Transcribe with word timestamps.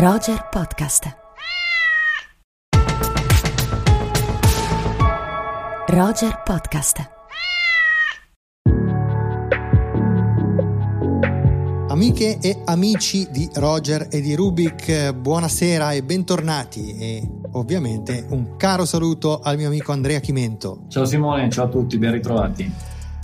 Roger 0.00 0.46
Podcast. 0.48 1.16
Roger 5.88 6.42
Podcast. 6.44 7.10
Amiche 11.88 12.38
e 12.40 12.62
amici 12.66 13.26
di 13.32 13.50
Roger 13.54 14.06
e 14.08 14.20
di 14.20 14.36
Rubik, 14.36 15.14
buonasera 15.14 15.90
e 15.90 16.04
bentornati 16.04 16.96
e 16.96 17.28
ovviamente 17.54 18.24
un 18.28 18.56
caro 18.56 18.84
saluto 18.84 19.40
al 19.40 19.56
mio 19.56 19.66
amico 19.66 19.90
Andrea 19.90 20.20
Chimento. 20.20 20.84
Ciao 20.86 21.06
Simone, 21.06 21.50
ciao 21.50 21.64
a 21.64 21.68
tutti, 21.68 21.98
ben 21.98 22.12
ritrovati. 22.12 22.72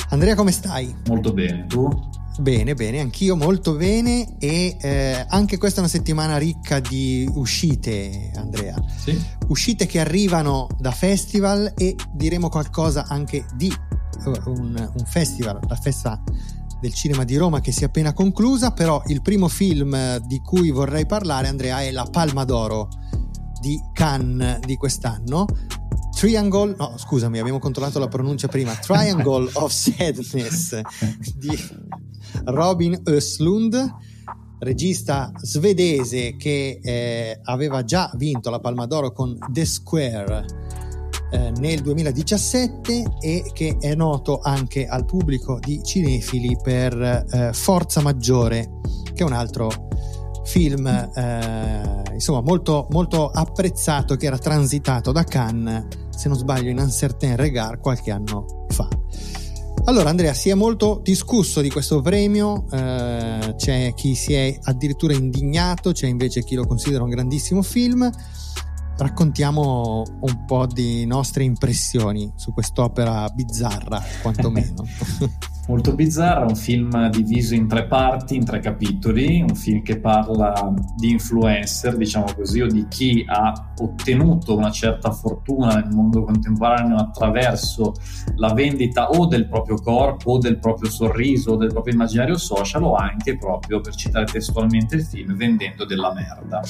Andrea 0.09 0.35
come 0.35 0.51
stai? 0.51 0.93
Molto 1.07 1.33
bene, 1.33 1.67
tu? 1.69 2.14
Bene, 2.37 2.75
bene, 2.75 2.99
anch'io 2.99 3.37
molto 3.37 3.75
bene 3.77 4.37
e 4.39 4.77
eh, 4.81 5.25
anche 5.29 5.57
questa 5.57 5.79
è 5.79 5.81
una 5.83 5.89
settimana 5.89 6.37
ricca 6.37 6.81
di 6.81 7.31
uscite, 7.35 8.33
Andrea. 8.35 8.77
Sì. 8.97 9.17
Uscite 9.47 9.87
che 9.87 10.01
arrivano 10.01 10.67
da 10.79 10.91
festival 10.91 11.73
e 11.77 11.95
diremo 12.13 12.49
qualcosa 12.49 13.07
anche 13.07 13.47
di 13.55 13.73
un, 14.47 14.91
un, 14.97 15.05
festival, 15.07 15.61
la 15.69 15.77
festa 15.77 16.21
del 16.81 16.93
cinema 16.93 17.23
di 17.23 17.37
Roma 17.37 17.61
che 17.61 17.71
si 17.71 17.83
è 17.83 17.87
appena 17.87 18.13
conclusa, 18.13 18.73
però 18.73 19.01
il 19.07 19.23
primo 19.23 19.47
film 19.47 20.19
di 20.27 20.41
cui 20.41 20.71
vorrei 20.71 21.07
parlare, 21.07 21.47
Andrea, 21.47 21.83
è 21.83 21.93
La 21.93 22.09
Palma 22.11 22.45
d'Oro 22.45 22.89
di 23.61 23.81
Cannes 23.93 24.59
di 24.59 24.77
quest'anno. 24.77 25.47
Triangle, 26.17 26.75
no 26.77 26.95
scusami, 26.97 27.39
abbiamo 27.39 27.61
controllato 27.61 28.01
la 28.01 28.09
pronuncia 28.09 28.49
prima, 28.49 28.75
Triangle 28.75 29.51
of 29.55 29.71
Sadness 29.71 30.81
di 31.37 31.59
Robin 32.47 33.01
Östlund, 33.05 33.95
regista 34.59 35.33
svedese 35.43 36.37
che 36.37 36.81
eh, 36.83 37.41
aveva 37.45 37.85
già 37.85 38.11
vinto 38.17 38.51
la 38.51 38.61
Palma 38.61 38.87
d'Oro 38.87 39.13
con 39.13 39.37
The 39.51 39.65
Square 39.65 40.45
eh, 41.31 41.53
nel 41.59 41.81
2017 41.81 43.17
e 43.21 43.51
che 43.53 43.77
è 43.81 43.95
noto 43.95 44.41
anche 44.41 44.87
al 44.87 45.05
pubblico 45.05 45.59
di 45.59 45.83
cinefili 45.83 46.57
per 46.63 46.95
eh, 47.01 47.51
Forza 47.53 48.01
Maggiore, 48.01 48.81
che 49.13 49.23
è 49.23 49.27
un 49.27 49.33
altro 49.33 49.69
film 50.45 50.87
eh, 50.87 52.03
insomma 52.13 52.41
molto, 52.41 52.87
molto 52.91 53.29
apprezzato 53.31 54.17
che 54.17 54.27
era 54.27 54.39
transitato 54.39 55.13
da 55.13 55.25
Cannes, 55.25 55.87
se 56.11 56.29
non 56.29 56.39
sbaglio, 56.39 56.71
in 56.71 56.79
Un 56.79 56.91
Certain 56.91 57.37
Regard 57.37 57.81
qualche 57.81 58.11
anno 58.11 58.67
fa. 58.69 58.89
Allora 59.87 60.09
Andrea, 60.09 60.33
si 60.33 60.49
è 60.49 60.55
molto 60.55 61.01
discusso 61.03 61.61
di 61.61 61.69
questo 61.69 62.01
premio, 62.01 62.65
eh, 62.71 63.55
c'è 63.57 63.93
chi 63.95 64.15
si 64.15 64.33
è 64.33 64.59
addirittura 64.63 65.13
indignato, 65.13 65.93
c'è 65.93 66.07
invece 66.07 66.43
chi 66.43 66.55
lo 66.55 66.67
considera 66.67 67.03
un 67.03 67.11
grandissimo 67.11 67.61
film. 67.61 68.11
Raccontiamo 68.97 70.03
un 70.21 70.45
po' 70.47 70.67
di 70.67 71.05
nostre 71.05 71.45
impressioni 71.45 72.33
su 72.35 72.55
quest'opera 72.55 73.29
bizzarra, 73.29 74.03
quantomeno. 74.23 74.85
molto 75.67 75.95
bizzarra, 75.95 76.45
un 76.45 76.57
film 76.57 77.09
diviso 77.11 77.55
in 77.55 77.67
tre 77.67 77.87
parti, 77.87 78.37
in 78.37 78.45
tre 78.45 78.61
capitoli, 78.61 79.41
un 79.41 79.55
film 79.55 79.83
che 79.83 79.99
parla 79.99 80.75
di 80.97 81.11
influencer, 81.11 81.97
diciamo 81.97 82.27
così, 82.35 82.61
o 82.61 82.67
di 82.67 82.87
chi 82.89 83.25
ha 83.27 83.73
ottenuto 83.79 84.57
una 84.57 84.71
certa 84.71 85.11
fortuna 85.11 85.75
nel 85.75 85.93
mondo 85.93 86.25
contemporaneo 86.25 86.97
attraverso 86.97 87.95
la 88.37 88.53
vendita 88.53 89.11
o 89.11 89.27
del 89.27 89.49
proprio 89.49 89.77
corpo, 89.77 90.33
o 90.33 90.39
del 90.39 90.59
proprio 90.59 90.91
sorriso, 90.91 91.53
o 91.53 91.57
del 91.57 91.73
proprio 91.73 91.95
immaginario 91.95 92.37
social, 92.37 92.83
o 92.83 92.95
anche 92.95 93.37
proprio, 93.37 93.81
per 93.81 93.95
citare 93.95 94.27
testualmente 94.27 94.97
il 94.97 95.05
film, 95.05 95.35
vendendo 95.35 95.85
della 95.85 96.13
merda. 96.13 96.61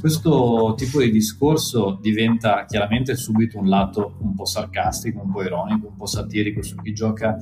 Questo 0.00 0.74
tipo 0.76 1.00
di 1.00 1.10
discorso 1.10 1.98
diventa 2.00 2.64
chiaramente 2.66 3.14
subito 3.14 3.58
un 3.58 3.68
lato 3.68 4.16
un 4.20 4.34
po' 4.34 4.44
sarcastico, 4.44 5.20
un 5.22 5.30
po' 5.30 5.42
ironico, 5.42 5.86
un 5.88 5.96
po' 5.96 6.06
satirico 6.06 6.62
su 6.62 6.76
chi 6.76 6.92
gioca 6.92 7.36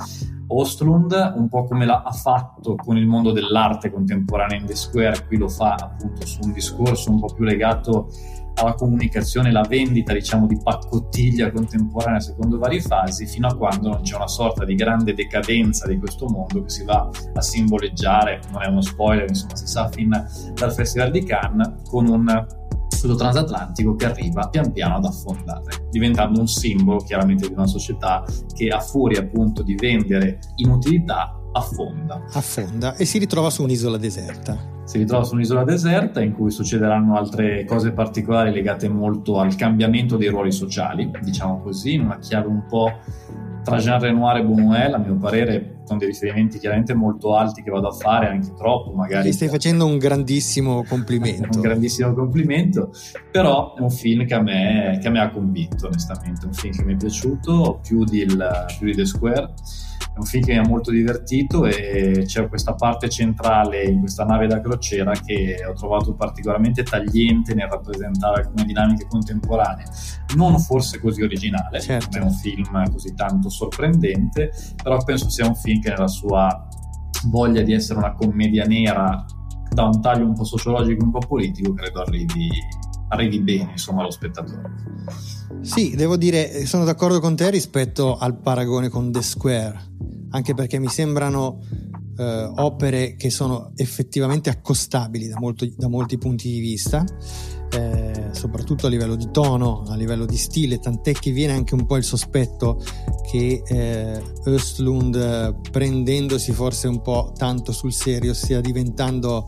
Ostlund, 0.51 0.98
un 1.07 1.49
po' 1.49 1.65
come 1.65 1.85
l'ha 1.87 2.03
fatto 2.13 2.75
con 2.75 2.97
il 2.97 3.07
mondo 3.07 3.33
dell'arte 3.33 3.91
contemporanea 3.91 4.59
in 4.59 4.67
The 4.67 4.75
Square, 4.75 5.27
qui 5.27 5.37
lo 5.37 5.49
fa 5.49 5.75
appunto 5.75 6.27
su 6.27 6.41
un 6.43 6.53
discorso 6.53 7.11
un 7.11 7.21
po' 7.21 7.33
più 7.35 7.45
legato 7.45 8.09
alla 8.55 8.75
comunicazione, 8.75 9.53
la 9.53 9.65
vendita 9.69 10.13
diciamo 10.13 10.47
di 10.47 10.59
paccottiglia 10.61 11.53
contemporanea 11.53 12.21
secondo 12.21 12.59
varie 12.59 12.81
fasi, 12.81 13.27
fino 13.27 13.47
a 13.47 13.55
quando 13.55 13.91
non 13.91 14.03
c'è 14.03 14.17
una 14.17 14.27
sorta 14.27 14.65
di 14.65 14.75
grande 14.75 15.15
decadenza 15.15 15.87
di 15.87 15.97
questo 15.99 16.27
mondo 16.27 16.63
che 16.63 16.71
si 16.71 16.85
va 16.85 17.09
a 17.35 17.41
simboleggiare, 17.41 18.41
non 18.53 18.63
è 18.63 18.67
uno 18.67 18.81
spoiler, 18.81 19.29
insomma 19.29 19.55
si 19.55 19.67
sa 19.67 19.89
fin 19.89 20.11
dal 20.55 20.73
Festival 20.73 21.11
di 21.11 21.23
Cannes, 21.23 21.83
con 21.89 22.09
un 22.09 22.47
questo 22.89 23.15
transatlantico 23.15 23.95
che 23.95 24.07
arriva 24.07 24.49
pian 24.49 24.73
piano 24.73 24.97
ad 24.97 25.05
affondare, 25.05 25.87
diventando 25.91 26.41
un 26.41 26.49
simbolo 26.49 26.99
chiaramente 26.99 27.47
di 27.47 27.53
una 27.53 27.67
società 27.67 28.25
che 28.55 28.69
a 28.69 28.81
furia 28.81 29.21
appunto 29.21 29.63
di 29.63 29.75
vendere 29.75 30.39
inutilità 30.57 31.39
affonda. 31.53 32.25
Affonda 32.33 32.97
e 32.97 33.05
si 33.05 33.19
ritrova 33.19 33.51
su 33.51 33.63
un'isola 33.63 33.97
deserta 33.97 34.77
si 34.89 34.97
ritrova 34.97 35.23
su 35.23 35.35
un'isola 35.35 35.65
deserta 35.65 36.23
in 36.23 36.33
cui 36.33 36.51
succederanno 36.51 37.15
altre 37.15 37.67
cose 37.67 37.93
particolari 37.93 38.51
legate 38.51 38.89
molto 38.89 39.39
al 39.39 39.55
cambiamento 39.55 40.17
dei 40.17 40.29
ruoli 40.29 40.51
sociali, 40.51 41.11
diciamo 41.21 41.61
così, 41.61 41.93
in 41.93 42.05
una 42.07 42.19
chiave 42.19 42.47
un 42.47 42.65
po' 42.67 42.91
tra 43.63 43.77
Jean 43.77 44.01
Renoir 44.01 44.39
e 44.39 44.45
Buñuel, 44.47 44.95
a 44.95 44.97
mio 44.97 45.17
parere, 45.17 45.78
con 45.89 45.99
dei 45.99 46.09
riferimenti 46.09 46.59
chiaramente 46.59 46.95
molto 46.95 47.35
alti 47.35 47.63
che 47.63 47.71
vado 47.71 47.89
a 47.89 47.93
fare, 47.93 48.29
anche 48.29 48.53
troppo 48.55 48.93
magari. 48.93 49.31
Ti 49.31 49.35
stai 49.35 49.49
facendo 49.49 49.87
un 49.87 49.99
grandissimo 49.99 50.85
complimento. 50.85 51.49
un 51.57 51.63
grandissimo 51.63 52.15
complimento, 52.15 52.93
però 53.33 53.75
è 53.75 53.81
un 53.81 53.91
film 53.91 54.27
che 54.27 54.35
a, 54.35 54.43
me, 54.43 54.99
che 55.01 55.09
a 55.09 55.11
me 55.11 55.21
ha 55.21 55.31
convinto, 55.31 55.87
onestamente, 55.87 56.47
un 56.47 56.53
film 56.53 56.75
che 56.75 56.85
mi 56.85 56.93
è 56.93 56.97
piaciuto 56.97 57.81
più 57.83 58.05
di, 58.05 58.19
il, 58.19 58.67
più 58.79 58.87
di 58.87 58.95
The 58.95 59.07
Square 59.07 59.55
è 59.99 60.21
un 60.21 60.25
film 60.25 60.45
che 60.45 60.53
mi 60.53 60.59
ha 60.59 60.69
molto 60.69 60.91
divertito 60.91 61.65
e 61.65 62.25
c'è 62.27 62.49
questa 62.49 62.75
parte 62.75 63.09
centrale 63.09 63.85
in 63.85 64.01
questa 64.01 64.25
nave 64.25 64.49
da 64.49 64.61
crociera 64.61 65.13
che 65.13 65.65
ho 65.65 65.75
trovato 65.75 66.15
particolarmente 66.15 66.83
tagliente 66.83 67.55
nel 67.55 67.69
rappresentare 67.69 68.43
alcune 68.43 68.65
dinamiche 68.65 69.07
contemporanee. 69.09 69.85
Non 70.35 70.59
forse 70.59 71.01
così 71.01 71.23
originale, 71.23 71.81
certo. 71.81 72.19
non 72.19 72.27
è 72.27 72.31
un 72.31 72.37
film 72.37 72.91
così 72.91 73.15
tanto 73.15 73.49
sorprendente, 73.49 74.53
però 74.83 75.03
penso 75.05 75.31
sia 75.31 75.47
un 75.47 75.55
film 75.55 75.78
che 75.81 75.91
nella 75.91 76.09
sua 76.09 76.67
voglia 77.27 77.63
di 77.63 77.73
essere 77.73 77.99
una 77.99 78.15
commedia 78.15 78.65
nera 78.65 79.25
da 79.71 79.85
un 79.85 80.01
taglio 80.01 80.27
un 80.27 80.35
po' 80.35 80.45
sociologico, 80.45 81.05
un 81.05 81.11
po' 81.11 81.21
politico, 81.27 81.73
credo 81.75 82.01
arrivi, 82.01 82.49
arrivi 83.09 83.41
bene 83.41 83.73
insomma 83.73 84.01
allo 84.01 84.11
spettatore. 84.11 84.71
Sì, 85.61 85.95
devo 85.95 86.17
dire, 86.17 86.67
sono 86.67 86.85
d'accordo 86.85 87.21
con 87.21 87.37
te 87.37 87.51
rispetto 87.51 88.17
al 88.17 88.39
paragone 88.39 88.89
con 88.89 89.11
The 89.11 89.23
Square 89.23 89.97
anche 90.31 90.55
perché 90.55 90.79
mi 90.79 90.89
sembrano 90.89 91.61
eh, 92.17 92.53
opere 92.57 93.17
che 93.17 93.31
sono 93.31 93.73
effettivamente 93.77 94.51
accostabili 94.51 95.29
da, 95.29 95.39
molto, 95.39 95.67
da 95.77 95.89
molti 95.89 96.19
punti 96.19 96.51
di 96.51 96.61
vista, 96.61 97.05
eh, 97.71 98.29
soprattutto 98.33 98.87
a 98.87 98.91
livello 98.91 99.17
di 99.17 99.31
tono, 99.31 99.85
a 99.89 99.95
livello 99.95 100.27
di 100.27 100.37
stile, 100.37 100.79
tant'è 100.79 101.13
che 101.13 101.31
viene 101.31 101.53
anche 101.53 101.75
un 101.75 101.87
po' 101.87 101.97
il 101.97 102.05
sospetto 102.05 102.83
che 103.31 103.63
eh, 103.67 104.23
Östlund, 104.45 105.71
prendendosi 105.71 106.53
forse 106.53 106.89
un 106.89 107.03
po' 107.03 107.33
tanto 107.37 107.73
sul 107.73 107.93
serio, 107.93 108.35
stia 108.35 108.61
diventando 108.61 109.47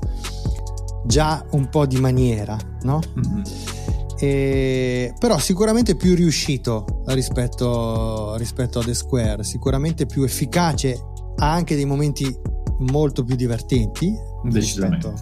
già 1.04 1.44
un 1.52 1.68
po' 1.68 1.86
di 1.86 1.98
maniera, 1.98 2.56
no? 2.82 3.00
Mm-hmm 3.18 3.78
e, 4.22 5.14
però 5.18 5.38
sicuramente 5.38 5.96
più 5.96 6.14
riuscito 6.14 7.02
rispetto, 7.06 8.36
rispetto 8.36 8.80
a 8.80 8.84
The 8.84 8.92
Square, 8.92 9.44
sicuramente 9.44 10.04
più 10.04 10.22
efficace, 10.24 10.92
ha 11.36 11.50
anche 11.50 11.74
dei 11.74 11.86
momenti 11.86 12.38
molto 12.80 13.24
più 13.24 13.34
divertenti. 13.34 14.14
Decisamente. 14.44 15.14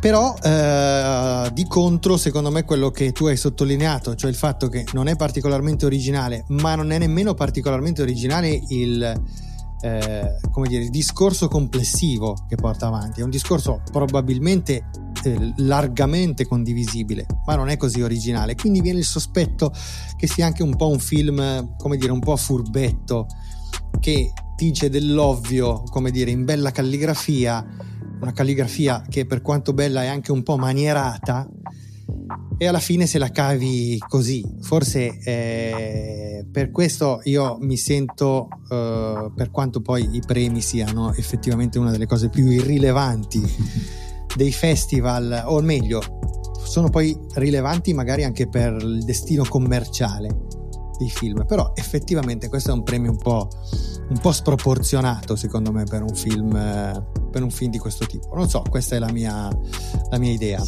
Però 0.00 0.36
eh, 0.40 1.50
di 1.52 1.64
contro, 1.66 2.16
secondo 2.16 2.50
me, 2.50 2.64
quello 2.64 2.90
che 2.90 3.12
tu 3.12 3.26
hai 3.26 3.36
sottolineato, 3.36 4.14
cioè 4.14 4.30
il 4.30 4.36
fatto 4.36 4.68
che 4.68 4.84
non 4.92 5.08
è 5.08 5.16
particolarmente 5.16 5.84
originale, 5.84 6.44
ma 6.48 6.74
non 6.74 6.92
è 6.92 6.98
nemmeno 6.98 7.34
particolarmente 7.34 8.02
originale 8.02 8.62
il, 8.68 9.02
eh, 9.80 10.38
come 10.50 10.68
dire, 10.68 10.84
il 10.84 10.90
discorso 10.90 11.48
complessivo 11.48 12.36
che 12.48 12.56
porta 12.56 12.86
avanti. 12.86 13.20
È 13.20 13.24
un 13.24 13.30
discorso 13.30 13.82
probabilmente 13.90 14.84
eh, 15.24 15.52
largamente 15.56 16.46
condivisibile, 16.46 17.26
ma 17.46 17.56
non 17.56 17.68
è 17.68 17.76
così 17.76 18.00
originale. 18.02 18.54
Quindi 18.54 18.80
viene 18.80 18.98
il 18.98 19.04
sospetto 19.04 19.72
che 20.16 20.26
sia 20.28 20.46
anche 20.46 20.62
un 20.62 20.76
po' 20.76 20.88
un 20.88 20.98
film, 20.98 21.74
come 21.76 21.96
dire, 21.96 22.12
un 22.12 22.20
po' 22.20 22.36
furbetto, 22.36 23.26
che 23.98 24.32
dice 24.56 24.88
dell'ovvio, 24.88 25.82
come 25.90 26.10
dire, 26.10 26.30
in 26.30 26.44
bella 26.44 26.70
calligrafia, 26.70 27.64
una 28.20 28.32
calligrafia 28.32 29.04
che 29.08 29.26
per 29.26 29.42
quanto 29.42 29.72
bella 29.72 30.02
è 30.02 30.06
anche 30.06 30.32
un 30.32 30.42
po' 30.42 30.56
manierata, 30.56 31.48
e 32.58 32.66
alla 32.66 32.78
fine 32.78 33.06
se 33.06 33.18
la 33.18 33.30
cavi 33.30 33.98
così. 34.08 34.44
Forse 34.60 35.18
eh, 35.22 36.46
per 36.50 36.70
questo 36.70 37.20
io 37.24 37.58
mi 37.60 37.76
sento, 37.76 38.48
eh, 38.70 39.30
per 39.34 39.50
quanto 39.50 39.80
poi 39.80 40.08
i 40.16 40.22
premi 40.24 40.60
siano 40.60 41.12
effettivamente 41.12 41.78
una 41.78 41.90
delle 41.90 42.06
cose 42.06 42.28
più 42.28 42.48
irrilevanti 42.48 43.42
dei 44.34 44.52
festival, 44.52 45.44
o 45.46 45.60
meglio, 45.60 46.00
sono 46.64 46.88
poi 46.88 47.16
rilevanti 47.34 47.92
magari 47.92 48.24
anche 48.24 48.48
per 48.48 48.76
il 48.80 49.04
destino 49.04 49.44
commerciale 49.48 50.45
dei 50.98 51.10
film, 51.10 51.44
però 51.46 51.72
effettivamente 51.74 52.48
questo 52.48 52.70
è 52.70 52.74
un 52.74 52.82
premio 52.82 53.10
un 53.10 53.18
po', 53.18 53.48
un 54.08 54.18
po 54.18 54.32
sproporzionato 54.32 55.36
secondo 55.36 55.72
me 55.72 55.84
per 55.84 56.02
un, 56.02 56.14
film, 56.14 56.50
per 57.30 57.42
un 57.42 57.50
film 57.50 57.70
di 57.70 57.78
questo 57.78 58.06
tipo. 58.06 58.34
Non 58.34 58.48
so, 58.48 58.62
questa 58.68 58.96
è 58.96 58.98
la 58.98 59.10
mia, 59.12 59.48
la 60.10 60.18
mia 60.18 60.32
idea. 60.32 60.62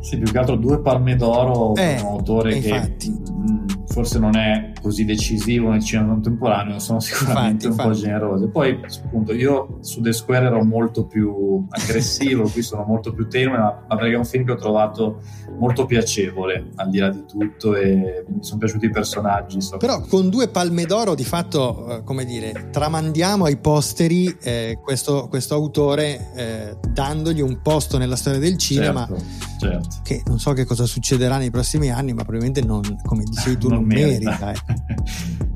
Sì, 0.00 0.16
più 0.16 0.30
che 0.30 0.38
altro 0.38 0.56
due 0.56 0.80
palme 0.80 1.16
d'oro 1.16 1.74
eh, 1.74 1.96
per 1.96 2.04
un 2.04 2.12
autore 2.12 2.54
infatti. 2.54 3.12
che 3.12 3.32
mm, 3.32 3.66
forse 3.86 4.18
non 4.18 4.36
è 4.36 4.72
così 4.80 5.04
decisivo 5.04 5.70
nel 5.70 5.82
cinema 5.82 6.12
contemporaneo, 6.12 6.78
sono 6.78 7.00
sicuramente 7.00 7.66
infatti, 7.66 7.66
un 7.66 7.72
infatti. 7.72 7.88
po' 7.88 7.94
generose. 7.94 8.48
Poi, 8.48 8.80
appunto, 9.04 9.32
io 9.32 9.78
su 9.80 10.00
The 10.00 10.12
Square 10.12 10.46
ero 10.46 10.64
molto 10.64 11.06
più 11.06 11.64
aggressivo, 11.68 12.48
qui 12.50 12.62
sono 12.62 12.84
molto 12.84 13.12
più 13.12 13.28
tenue, 13.28 13.58
ma 13.58 13.96
perché 13.96 14.14
è 14.14 14.16
un 14.16 14.24
film 14.24 14.44
che 14.44 14.52
ho 14.52 14.56
trovato 14.56 15.20
molto 15.58 15.86
piacevole, 15.86 16.70
al 16.76 16.90
di 16.90 16.98
là 16.98 17.10
di 17.10 17.24
tutto, 17.26 17.74
e 17.74 18.24
mi 18.28 18.42
sono 18.42 18.58
piaciuti 18.58 18.86
i 18.86 18.90
personaggi. 18.90 19.60
So. 19.60 19.76
Però 19.76 20.00
con 20.02 20.28
due 20.28 20.48
palme 20.48 20.84
d'oro, 20.84 21.14
di 21.14 21.24
fatto, 21.24 21.98
eh, 21.98 22.04
come 22.04 22.24
dire, 22.24 22.68
tramandiamo 22.70 23.44
ai 23.44 23.56
posteri 23.56 24.36
eh, 24.40 24.78
questo, 24.82 25.28
questo, 25.28 25.54
autore 25.54 26.30
eh, 26.34 26.76
dandogli 26.92 27.40
un 27.40 27.60
posto 27.62 27.98
nella 27.98 28.16
storia 28.16 28.38
del 28.38 28.56
cinema. 28.56 29.06
Certo 29.06 29.48
certo. 29.58 29.96
che 30.02 30.22
non 30.26 30.38
so 30.38 30.52
che 30.52 30.64
cosa 30.64 30.86
succederà 30.86 31.36
nei 31.36 31.50
prossimi 31.50 31.90
anni, 31.90 32.12
ma 32.12 32.22
probabilmente 32.22 32.62
non, 32.62 32.80
come 33.04 33.24
dicevi 33.24 33.58
tu, 33.58 33.68
non, 33.68 33.80
non 33.80 33.88
merita. 33.88 34.30
merita 34.30 34.52
eh. 34.52 34.67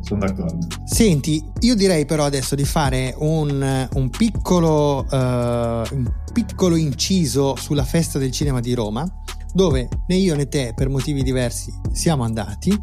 Sono 0.00 0.20
d'accordo. 0.20 0.66
Senti, 0.84 1.43
io 1.60 1.75
direi 1.75 2.04
però 2.04 2.25
adesso 2.25 2.54
di 2.54 2.64
fare 2.64 3.14
un, 3.19 3.88
un, 3.93 4.10
piccolo, 4.10 5.06
uh, 5.08 5.16
un 5.16 6.12
piccolo 6.32 6.76
inciso 6.76 7.56
sulla 7.56 7.84
festa 7.84 8.19
del 8.19 8.31
cinema 8.31 8.60
di 8.60 8.75
Roma, 8.75 9.06
dove 9.54 9.88
né 10.06 10.14
io 10.16 10.34
né 10.34 10.49
te, 10.49 10.72
per 10.75 10.88
motivi 10.88 11.22
diversi, 11.22 11.72
siamo 11.93 12.25
andati 12.25 12.78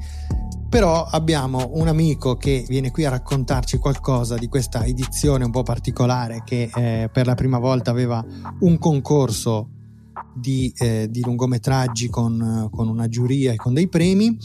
però 0.69 1.03
abbiamo 1.03 1.71
un 1.73 1.87
amico 1.87 2.35
che 2.35 2.63
viene 2.69 2.91
qui 2.91 3.03
a 3.03 3.09
raccontarci 3.09 3.79
qualcosa 3.79 4.35
di 4.35 4.47
questa 4.47 4.85
edizione 4.85 5.43
un 5.43 5.49
po' 5.49 5.63
particolare 5.63 6.43
che 6.45 6.69
eh, 6.73 7.09
per 7.11 7.25
la 7.25 7.33
prima 7.33 7.57
volta 7.57 7.89
aveva 7.89 8.23
un 8.59 8.77
concorso 8.77 9.71
di, 10.35 10.71
eh, 10.77 11.07
di 11.09 11.21
lungometraggi 11.21 12.07
con, 12.09 12.69
con 12.71 12.87
una 12.87 13.07
giuria 13.07 13.51
e 13.51 13.55
con 13.55 13.73
dei 13.73 13.89
premi 13.89 14.37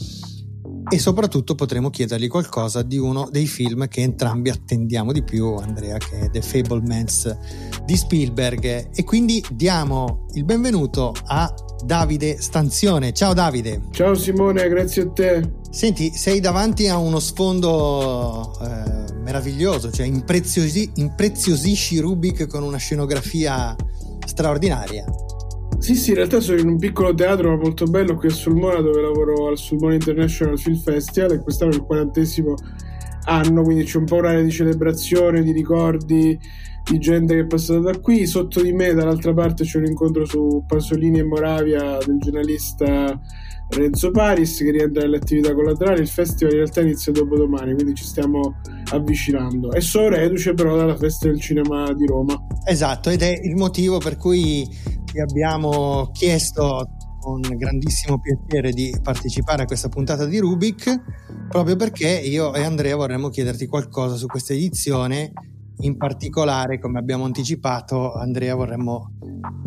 e 0.89 0.99
soprattutto 0.99 1.55
potremo 1.55 1.89
chiedergli 1.89 2.27
qualcosa 2.27 2.81
di 2.81 2.97
uno 2.97 3.27
dei 3.31 3.47
film 3.47 3.87
che 3.87 4.01
entrambi 4.01 4.49
attendiamo 4.49 5.11
di 5.11 5.23
più, 5.23 5.55
Andrea, 5.55 5.97
che 5.97 6.19
è 6.19 6.29
The 6.29 6.41
Fablemans 6.41 7.37
di 7.85 7.95
Spielberg. 7.95 8.89
E 8.93 9.03
quindi 9.03 9.43
diamo 9.51 10.25
il 10.33 10.43
benvenuto 10.43 11.13
a 11.25 11.53
Davide 11.83 12.39
Stanzione. 12.39 13.13
Ciao 13.13 13.33
Davide. 13.33 13.81
Ciao 13.91 14.13
Simone, 14.15 14.67
grazie 14.69 15.03
a 15.03 15.09
te. 15.09 15.51
Senti, 15.69 16.11
sei 16.11 16.39
davanti 16.39 16.87
a 16.87 16.97
uno 16.97 17.19
sfondo 17.19 18.57
eh, 18.61 19.13
meraviglioso, 19.21 19.91
cioè 19.91 20.05
impreziosi- 20.05 20.91
impreziosisci 20.95 21.99
Rubik 21.99 22.47
con 22.47 22.63
una 22.63 22.77
scenografia 22.77 23.75
straordinaria. 24.25 25.05
Sì, 25.85 25.93
sì, 25.93 26.09
in 26.09 26.15
realtà 26.15 26.39
sono 26.39 26.59
in 26.59 26.67
un 26.67 26.79
piccolo 26.79 27.13
teatro 27.13 27.55
molto 27.57 27.85
bello 27.85 28.15
qui 28.15 28.27
a 28.27 28.31
Sulmona 28.31 28.81
dove 28.81 29.01
lavoro 29.01 29.49
al 29.49 29.57
Sulmona 29.59 29.93
International 29.93 30.57
Film 30.57 30.77
Festival 30.77 31.33
e 31.33 31.39
quest'anno 31.43 31.73
è 31.73 31.75
il 31.75 31.83
quarantesimo 31.83 32.55
anno, 33.25 33.61
quindi 33.61 33.83
c'è 33.83 33.99
un 33.99 34.05
po' 34.05 34.15
un'area 34.15 34.41
di 34.41 34.49
celebrazione, 34.49 35.43
di 35.43 35.51
ricordi, 35.51 36.39
di 36.89 36.97
gente 36.97 37.35
che 37.35 37.41
è 37.41 37.45
passata 37.45 37.81
da 37.81 37.99
qui. 37.99 38.25
Sotto 38.25 38.63
di 38.63 38.73
me, 38.73 38.95
dall'altra 38.95 39.31
parte, 39.35 39.63
c'è 39.63 39.77
un 39.77 39.85
incontro 39.85 40.25
su 40.25 40.63
Pasolini 40.65 41.19
e 41.19 41.23
Moravia 41.23 41.99
del 42.03 42.17
giornalista 42.17 43.21
Renzo 43.69 44.11
Paris 44.11 44.57
che 44.57 44.71
rientra 44.71 45.01
nelle 45.03 45.17
attività 45.17 45.53
collaterali. 45.53 46.01
Il 46.01 46.07
festival 46.07 46.53
in 46.53 46.59
realtà 46.59 46.81
inizia 46.81 47.11
dopo 47.11 47.35
domani, 47.35 47.73
quindi 47.73 47.95
ci 47.95 48.03
stiamo 48.03 48.61
avvicinando. 48.91 49.71
E 49.71 49.81
so 49.81 50.07
reduce 50.07 50.53
però 50.53 50.75
dalla 50.75 50.95
festa 50.95 51.27
del 51.27 51.39
cinema 51.39 51.91
di 51.93 52.05
Roma. 52.05 52.39
Esatto, 52.65 53.09
ed 53.09 53.21
è 53.21 53.39
il 53.43 53.55
motivo 53.55 53.97
per 53.97 54.17
cui 54.17 54.67
ti 55.05 55.19
abbiamo 55.19 56.09
chiesto 56.11 56.89
con 57.19 57.41
grandissimo 57.41 58.19
piacere 58.19 58.71
di 58.71 58.95
partecipare 59.01 59.63
a 59.63 59.65
questa 59.65 59.89
puntata 59.89 60.25
di 60.25 60.37
Rubik, 60.37 61.01
proprio 61.49 61.75
perché 61.75 62.07
io 62.07 62.53
e 62.53 62.61
Andrea 62.61 62.95
vorremmo 62.95 63.29
chiederti 63.29 63.65
qualcosa 63.65 64.15
su 64.15 64.27
questa 64.27 64.53
edizione. 64.53 65.31
In 65.79 65.97
particolare, 65.97 66.79
come 66.79 66.99
abbiamo 66.99 67.25
anticipato, 67.25 68.13
Andrea 68.13 68.55
vorremmo 68.55 69.11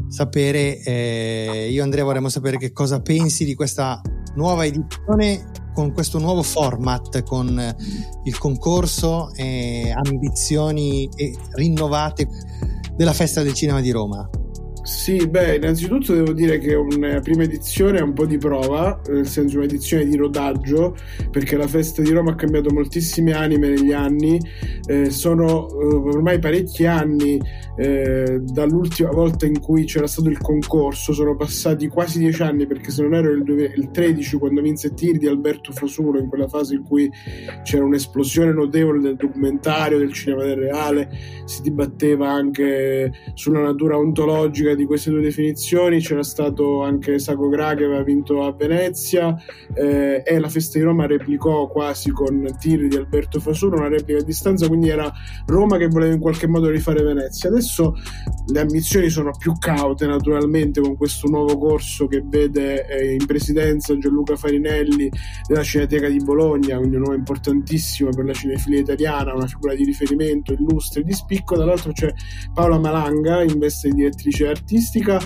sapere, 0.08 0.82
eh, 0.82 1.68
io 1.70 1.80
e 1.80 1.82
Andrea 1.82 2.04
vorremmo 2.04 2.28
sapere 2.28 2.56
che 2.56 2.72
cosa 2.72 3.00
pensi 3.00 3.44
di 3.44 3.54
questa 3.54 4.00
nuova 4.34 4.64
edizione 4.64 5.50
con 5.74 5.92
questo 5.92 6.18
nuovo 6.18 6.42
format, 6.42 7.22
con 7.22 7.76
il 8.24 8.38
concorso 8.38 9.32
e 9.34 9.92
ambizioni 9.94 11.08
rinnovate 11.52 12.26
della 12.96 13.12
Festa 13.12 13.42
del 13.42 13.54
Cinema 13.54 13.80
di 13.80 13.90
Roma. 13.90 14.28
Sì, 14.88 15.28
beh, 15.28 15.56
innanzitutto 15.56 16.14
devo 16.14 16.32
dire 16.32 16.56
che 16.56 16.72
una 16.74 17.20
prima 17.20 17.42
edizione 17.42 17.98
è 17.98 18.00
un 18.00 18.14
po' 18.14 18.24
di 18.24 18.38
prova, 18.38 18.98
nel 19.08 19.26
senso 19.26 19.58
un'edizione 19.58 20.06
di 20.06 20.16
rodaggio, 20.16 20.96
perché 21.30 21.58
la 21.58 21.66
festa 21.66 22.00
di 22.00 22.10
Roma 22.10 22.30
ha 22.30 22.34
cambiato 22.34 22.70
moltissime 22.72 23.34
anime 23.34 23.68
negli 23.68 23.92
anni, 23.92 24.40
eh, 24.86 25.10
sono 25.10 25.68
eh, 25.68 25.94
ormai 25.94 26.38
parecchi 26.38 26.86
anni 26.86 27.38
eh, 27.76 28.40
dall'ultima 28.40 29.10
volta 29.10 29.44
in 29.44 29.60
cui 29.60 29.84
c'era 29.84 30.06
stato 30.06 30.30
il 30.30 30.38
concorso, 30.38 31.12
sono 31.12 31.36
passati 31.36 31.86
quasi 31.88 32.18
dieci 32.18 32.40
anni 32.42 32.66
perché 32.66 32.90
se 32.90 33.02
non 33.02 33.12
ero 33.12 33.30
il, 33.30 33.44
il 33.76 33.90
13 33.90 34.38
quando 34.38 34.62
vinse 34.62 34.94
Tiri 34.94 35.18
di 35.18 35.26
Alberto 35.26 35.70
Fasulo, 35.70 36.18
in 36.18 36.28
quella 36.28 36.48
fase 36.48 36.74
in 36.74 36.82
cui 36.82 37.10
c'era 37.62 37.84
un'esplosione 37.84 38.52
notevole 38.52 39.00
del 39.00 39.16
documentario, 39.16 39.98
del 39.98 40.14
cinema 40.14 40.44
del 40.44 40.56
reale, 40.56 41.10
si 41.44 41.60
dibatteva 41.60 42.30
anche 42.30 43.12
sulla 43.34 43.60
natura 43.60 43.98
ontologica 43.98 44.76
di 44.78 44.86
queste 44.86 45.10
due 45.10 45.20
definizioni 45.20 45.98
c'era 45.98 46.22
stato 46.22 46.84
anche 46.84 47.18
Sago 47.18 47.48
Gra 47.48 47.74
che 47.74 47.82
aveva 47.82 48.04
vinto 48.04 48.44
a 48.44 48.52
Venezia 48.52 49.34
eh, 49.74 50.22
e 50.24 50.38
la 50.38 50.48
festa 50.48 50.78
di 50.78 50.84
Roma 50.84 51.04
replicò 51.04 51.66
quasi 51.66 52.12
con 52.12 52.48
tiri 52.60 52.86
di 52.86 52.94
Alberto 52.94 53.40
Fasuro 53.40 53.76
una 53.76 53.88
replica 53.88 54.20
a 54.20 54.22
distanza 54.22 54.68
quindi 54.68 54.88
era 54.88 55.12
Roma 55.46 55.78
che 55.78 55.88
voleva 55.88 56.14
in 56.14 56.20
qualche 56.20 56.46
modo 56.46 56.70
rifare 56.70 57.02
Venezia. 57.02 57.48
Adesso 57.48 57.96
le 58.46 58.60
ambizioni 58.60 59.08
sono 59.08 59.32
più 59.36 59.52
caute 59.58 60.06
naturalmente 60.06 60.80
con 60.80 60.96
questo 60.96 61.26
nuovo 61.28 61.58
corso 61.58 62.06
che 62.06 62.22
vede 62.24 62.86
eh, 62.86 63.14
in 63.14 63.26
presidenza 63.26 63.98
Gianluca 63.98 64.36
Farinelli 64.36 65.10
della 65.48 65.64
Cineteca 65.64 66.08
di 66.08 66.22
Bologna 66.22 66.78
quindi 66.78 66.94
un 66.94 67.02
nome 67.02 67.16
importantissimo 67.16 68.10
per 68.10 68.26
la 68.26 68.32
cinefilia 68.32 68.78
italiana 68.78 69.34
una 69.34 69.48
figura 69.48 69.74
di 69.74 69.84
riferimento 69.84 70.52
illustre 70.52 71.02
di 71.02 71.12
spicco. 71.12 71.56
Dall'altro 71.56 71.90
c'è 71.90 72.12
Paola 72.54 72.78
Malanga 72.78 73.42
in 73.42 73.58
veste 73.58 73.88
di 73.88 73.96
direttrice 73.96 74.46
artistica 74.46 74.66
artistica, 74.68 75.18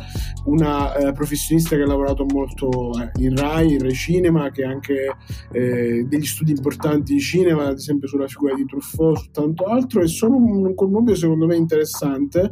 una 0.44 0.94
eh, 0.94 1.12
professionista 1.12 1.74
che 1.74 1.82
ha 1.82 1.86
lavorato 1.86 2.24
molto 2.24 2.92
eh, 3.00 3.10
in 3.22 3.34
Rai, 3.34 3.72
in 3.72 3.80
Rai 3.80 3.94
Cinema, 3.94 4.50
che 4.50 4.62
ha 4.62 4.70
anche 4.70 5.16
eh, 5.52 6.06
degli 6.08 6.24
studi 6.24 6.52
importanti 6.52 7.14
di 7.14 7.20
cinema, 7.20 7.66
ad 7.66 7.76
esempio 7.76 8.06
sulla 8.06 8.28
figura 8.28 8.54
di 8.54 8.64
Truffaut, 8.64 9.18
su 9.18 9.30
tanto 9.32 9.64
altro, 9.64 10.00
e 10.00 10.06
sono 10.06 10.36
un, 10.36 10.64
un 10.64 10.74
connubio 10.76 11.16
secondo 11.16 11.46
me 11.46 11.56
interessante 11.56 12.50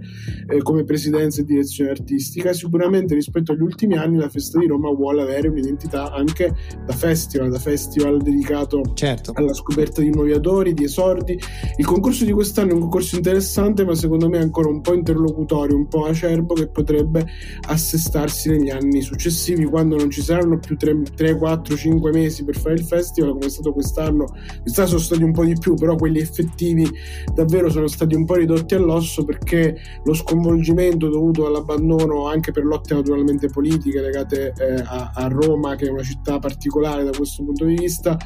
eh, 0.49 0.59
come 0.63 0.83
presidenza 0.85 1.41
e 1.41 1.45
direzione 1.45 1.91
artistica. 1.91 2.53
Sicuramente 2.53 3.15
rispetto 3.15 3.53
agli 3.53 3.63
ultimi 3.63 3.97
anni 3.97 4.17
la 4.17 4.29
Festa 4.29 4.59
di 4.59 4.67
Roma 4.67 4.91
vuole 4.91 5.23
avere 5.23 5.49
un'identità 5.49 6.13
anche 6.13 6.53
da 6.85 6.93
festival, 6.93 7.51
da 7.51 7.59
festival 7.59 8.21
dedicato 8.21 8.83
certo. 8.95 9.33
alla 9.35 9.55
scoperta 9.55 10.01
di 10.01 10.11
nuovi 10.11 10.33
autori, 10.33 10.75
di 10.75 10.85
esordi. 10.85 11.39
Il 11.77 11.87
concorso 11.87 12.25
di 12.25 12.33
quest'anno 12.33 12.71
è 12.71 12.75
un 12.75 12.81
concorso 12.81 13.17
interessante, 13.17 13.85
ma 13.85 13.95
secondo 13.95 14.29
me 14.29 14.39
ancora 14.39 14.69
un 14.69 14.81
po' 14.81 14.95
interlocutorio, 14.95 15.77
un 15.77 15.87
po' 15.87 16.07
acerbo, 16.07 16.55
che 16.55 16.69
potrebbe 16.83 17.27
assestarsi 17.69 18.51
negli 18.51 18.71
anni 18.71 19.03
successivi 19.03 19.65
quando 19.65 19.97
non 19.97 20.11
ci 20.11 20.23
saranno 20.23 20.59
più 20.59 20.77
3, 20.77 21.03
3 21.15 21.37
4, 21.37 21.77
5 21.77 22.13
mesi 22.13 22.45
per 22.45 22.57
fare 22.57 22.75
il 22.75 22.85
festival 22.85 23.33
come 23.33 23.47
è 23.47 23.51
stato 23.51 23.73
quest'anno. 23.73 24.27
Quest'anno 24.63 24.89
sono 24.89 25.01
stati 25.01 25.23
un 25.23 25.33
po' 25.33 25.45
di 25.45 25.57
più 25.59 25.75
però 25.75 25.97
quelli 25.97 26.21
effettivi 26.21 26.89
davvero 27.35 27.71
sono 27.71 27.87
stati 27.87 28.15
un 28.15 28.25
po' 28.25 28.35
ridotti 28.35 28.75
all'osso 28.75 29.25
perché 29.25 29.77
lo 30.05 30.15
sconvolgimento 30.15 31.09
dovuto 31.09 31.47
all'abbandono 31.47 32.27
anche 32.29 32.53
per 32.53 32.65
lotte 32.65 32.95
naturalmente 32.95 33.49
politiche 33.49 34.01
legate 34.01 34.53
eh, 34.57 34.83
a, 34.85 35.13
a, 35.15 35.29
Roma 35.29 35.77
che 35.77 35.87
è 35.87 35.91
una 35.91 36.03
città 36.03 36.39
particolare 36.39 37.05
da 37.05 37.11
questo 37.11 37.45
punto 37.45 37.65
di 37.65 37.75
vista 37.75 38.17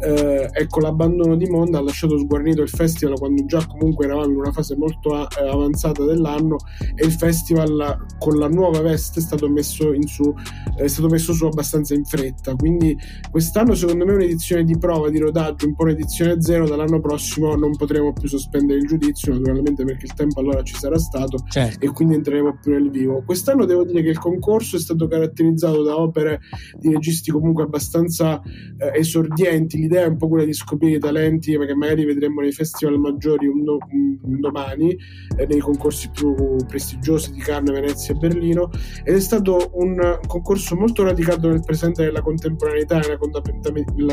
eh, 0.00 0.48
ecco 0.52 0.80
l'abbandono 0.80 1.36
di 1.36 1.46
Monda 1.46 1.78
ha 1.78 1.82
lasciato 1.82 2.18
sguarnito 2.18 2.62
il 2.62 2.68
festival 2.68 3.18
quando 3.18 3.44
già 3.44 3.64
comunque 3.66 4.06
eravamo 4.06 4.30
in 4.30 4.36
una 4.36 4.52
fase 4.52 4.76
molto 4.76 5.14
eh, 5.14 5.48
avanzata 5.48 6.04
dell'anno 6.04 6.56
e 6.94 7.04
il 7.04 7.12
festival 7.12 8.01
con 8.18 8.38
la 8.38 8.48
nuova 8.48 8.80
veste 8.80 9.20
è 9.20 9.22
stato 9.22 9.48
messo, 9.48 9.92
in 9.92 10.06
su, 10.06 10.32
è 10.76 10.86
stato 10.86 11.08
messo 11.08 11.32
su 11.32 11.44
abbastanza 11.46 11.94
in 11.94 12.04
fretta. 12.04 12.54
Quindi 12.54 12.96
quest'anno 13.30 13.74
secondo 13.74 14.04
me 14.04 14.12
è 14.12 14.14
un'edizione 14.16 14.64
di 14.64 14.78
prova, 14.78 15.10
di 15.10 15.18
rodaggio, 15.18 15.66
un 15.66 15.74
po' 15.74 15.84
un'edizione 15.84 16.40
zero, 16.40 16.68
dall'anno 16.68 17.00
prossimo 17.00 17.54
non 17.54 17.76
potremo 17.76 18.12
più 18.12 18.28
sospendere 18.28 18.78
il 18.78 18.86
giudizio, 18.86 19.32
naturalmente 19.32 19.84
perché 19.84 20.06
il 20.06 20.14
tempo 20.14 20.40
allora 20.40 20.62
ci 20.62 20.74
sarà 20.74 20.98
stato 20.98 21.38
certo. 21.48 21.84
e 21.84 21.90
quindi 21.90 22.14
entreremo 22.14 22.58
più 22.60 22.72
nel 22.72 22.90
vivo. 22.90 23.22
Quest'anno 23.24 23.64
devo 23.64 23.84
dire 23.84 24.02
che 24.02 24.10
il 24.10 24.18
concorso 24.18 24.76
è 24.76 24.80
stato 24.80 25.06
caratterizzato 25.06 25.82
da 25.82 25.98
opere 25.98 26.40
di 26.78 26.92
registi 26.92 27.30
comunque 27.30 27.64
abbastanza 27.64 28.40
eh, 28.42 28.98
esordienti, 28.98 29.78
l'idea 29.78 30.04
è 30.04 30.08
un 30.08 30.16
po' 30.16 30.28
quella 30.28 30.44
di 30.44 30.52
scoprire 30.52 30.96
i 30.96 31.00
talenti 31.00 31.56
che 31.56 31.74
magari 31.74 32.04
vedremo 32.04 32.40
nei 32.40 32.52
festival 32.52 32.98
maggiori 32.98 33.46
un, 33.46 33.64
do- 33.64 33.78
un 33.90 34.40
domani, 34.40 34.96
eh, 35.36 35.46
nei 35.46 35.58
concorsi 35.58 36.10
più 36.10 36.34
prestigiosi 36.66 37.32
di 37.32 37.40
Cannes, 37.40 37.70
Venezia 37.82 38.14
e 38.14 38.18
Berlino 38.18 38.70
ed 39.04 39.16
è 39.16 39.20
stato 39.20 39.70
un 39.74 40.20
concorso 40.26 40.76
molto 40.76 41.02
radicato 41.02 41.48
nel 41.48 41.62
presente 41.62 42.04
della 42.04 42.22
contemporaneità 42.22 42.98
nella, 42.98 43.16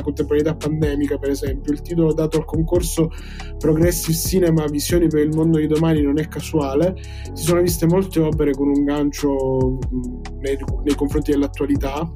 contemporaneità 0.01 0.55
pandemica 0.55 1.17
per 1.17 1.29
esempio. 1.29 1.71
Il 1.71 1.81
titolo 1.81 2.13
dato 2.13 2.37
al 2.37 2.45
concorso 2.45 3.11
Progressive 3.57 4.17
Cinema 4.17 4.65
Visioni 4.65 5.07
per 5.07 5.21
il 5.21 5.35
mondo 5.35 5.59
di 5.59 5.67
domani 5.67 6.01
non 6.01 6.19
è 6.19 6.27
casuale. 6.27 6.95
Si 7.33 7.43
sono 7.43 7.61
viste 7.61 7.85
molte 7.85 8.19
opere 8.19 8.51
con 8.51 8.67
un 8.67 8.83
gancio 8.83 9.77
nei, 10.39 10.57
nei 10.83 10.95
confronti 10.95 11.31
dell'attualità 11.31 12.11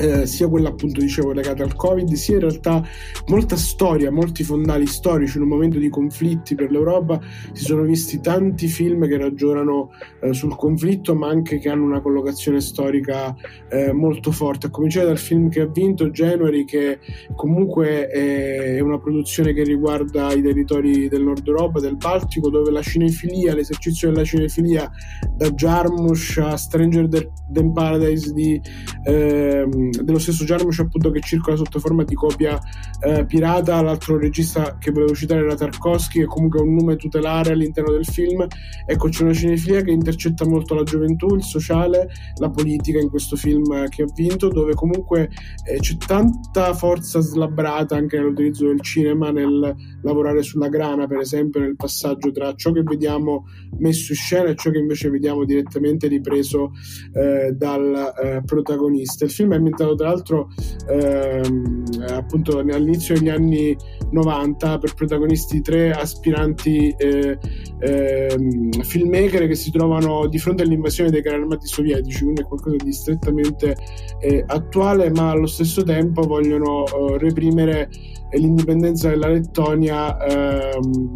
eh, 0.00 0.26
sia 0.26 0.48
quella 0.48 0.70
appunto 0.70 1.00
dicevo 1.00 1.32
legata 1.32 1.62
al 1.62 1.74
covid 1.74 2.10
sia 2.12 2.34
in 2.34 2.40
realtà 2.40 2.82
molta 3.26 3.56
storia 3.56 4.10
molti 4.10 4.42
fondali 4.42 4.86
storici 4.86 5.36
in 5.36 5.42
un 5.42 5.48
momento 5.48 5.78
di 5.78 5.88
conflitti 5.88 6.54
per 6.54 6.70
l'Europa. 6.70 7.20
Si 7.52 7.64
sono 7.64 7.82
visti 7.82 8.20
tanti 8.20 8.66
film 8.66 9.06
che 9.06 9.18
ragionano 9.18 9.90
eh, 10.22 10.32
sul 10.32 10.56
conflitto 10.56 11.14
ma 11.14 11.28
anche 11.28 11.58
che 11.58 11.68
hanno 11.68 11.84
una 11.84 12.00
collocazione 12.00 12.60
storica 12.60 13.34
eh, 13.68 13.92
molto 13.92 14.32
forte. 14.32 14.66
A 14.66 14.70
cominciare 14.70 15.06
dal 15.06 15.18
film 15.18 15.48
che 15.48 15.60
ha 15.60 15.66
vinto 15.66 16.10
January 16.10 16.64
che 16.64 16.98
comunque 17.34 18.06
è 18.06 18.80
una 18.80 18.98
produzione 18.98 19.52
che 19.52 19.64
riguarda 19.64 20.32
i 20.32 20.42
territori 20.42 21.08
del 21.08 21.22
nord 21.22 21.46
Europa 21.46 21.80
del 21.80 21.96
Baltico 21.96 22.48
dove 22.48 22.70
la 22.70 22.82
cinefilia 22.82 23.54
l'esercizio 23.54 24.10
della 24.10 24.24
cinefilia 24.24 24.90
da 25.36 25.50
Jarmusch 25.50 26.38
a 26.38 26.56
Stranger 26.56 27.08
Than 27.52 27.72
Paradise 27.72 28.32
di 28.32 28.60
ehm, 29.04 29.89
dello 29.90 30.18
stesso 30.18 30.44
Jarmusch 30.44 30.80
appunto 30.80 31.10
che 31.10 31.20
circola 31.20 31.56
sotto 31.56 31.78
forma 31.78 32.04
di 32.04 32.14
copia 32.14 32.58
eh, 33.04 33.24
pirata. 33.26 33.80
L'altro 33.82 34.18
regista 34.18 34.78
che 34.78 34.90
volevo 34.90 35.14
citare 35.14 35.40
era 35.42 35.54
Tarkovsky 35.54 36.20
che 36.20 36.26
comunque 36.26 36.60
è 36.60 36.62
un 36.62 36.74
nome 36.74 36.96
tutelare 36.96 37.52
all'interno 37.52 37.92
del 37.92 38.06
film. 38.06 38.46
Ecco 38.86 39.08
c'è 39.08 39.22
una 39.22 39.32
cinefilia 39.32 39.82
che 39.82 39.90
intercetta 39.90 40.46
molto 40.46 40.74
la 40.74 40.82
gioventù 40.82 41.34
il 41.34 41.42
sociale 41.42 42.08
la 42.36 42.50
politica 42.50 42.98
in 42.98 43.08
questo 43.08 43.36
film 43.36 43.88
che 43.88 44.02
ha 44.02 44.06
vinto 44.14 44.48
dove 44.48 44.74
comunque 44.74 45.30
eh, 45.64 45.78
c'è 45.78 45.96
tanta 45.96 46.74
forza 46.74 47.20
slabbrata 47.20 47.96
anche 47.96 48.18
nell'utilizzo 48.18 48.66
del 48.66 48.80
cinema 48.80 49.30
nel 49.30 49.74
lavorare 50.02 50.42
sulla 50.42 50.68
grana 50.68 51.06
per 51.06 51.18
esempio 51.18 51.60
nel 51.60 51.76
passaggio 51.76 52.30
tra 52.30 52.54
ciò 52.54 52.72
che 52.72 52.82
vediamo 52.82 53.44
messo 53.78 54.12
in 54.12 54.18
scena 54.18 54.48
e 54.48 54.56
ciò 54.56 54.70
che 54.70 54.78
invece 54.78 55.10
vediamo 55.10 55.44
direttamente 55.44 56.08
ripreso 56.08 56.72
eh, 57.12 57.52
dal 57.52 58.14
eh, 58.22 58.42
protagonista. 58.44 59.24
Il 59.24 59.30
film 59.30 59.54
è 59.54 59.58
ambientato 59.80 59.94
tra 59.94 60.08
l'altro 60.08 60.48
ehm, 60.88 61.84
appunto 62.08 62.58
all'inizio 62.58 63.14
degli 63.14 63.28
anni 63.28 63.76
90 64.10 64.78
per 64.78 64.94
protagonisti 64.94 65.60
tre 65.60 65.92
aspiranti 65.92 66.94
eh, 66.96 67.38
ehm, 67.78 68.70
filmmaker 68.82 69.46
che 69.46 69.54
si 69.54 69.70
trovano 69.70 70.26
di 70.26 70.38
fronte 70.38 70.62
all'invasione 70.62 71.10
dei 71.10 71.22
carri 71.22 71.42
armati 71.42 71.66
sovietici, 71.66 72.22
quindi 72.22 72.42
è 72.42 72.44
qualcosa 72.44 72.76
di 72.76 72.92
strettamente 72.92 73.76
eh, 74.20 74.44
attuale, 74.46 75.10
ma 75.10 75.30
allo 75.30 75.46
stesso 75.46 75.82
tempo 75.82 76.22
vogliono 76.22 76.84
eh, 76.86 77.18
reprimere 77.18 77.88
l'indipendenza 78.32 79.08
della 79.08 79.28
Lettonia 79.28 80.16
ehm, 80.24 81.12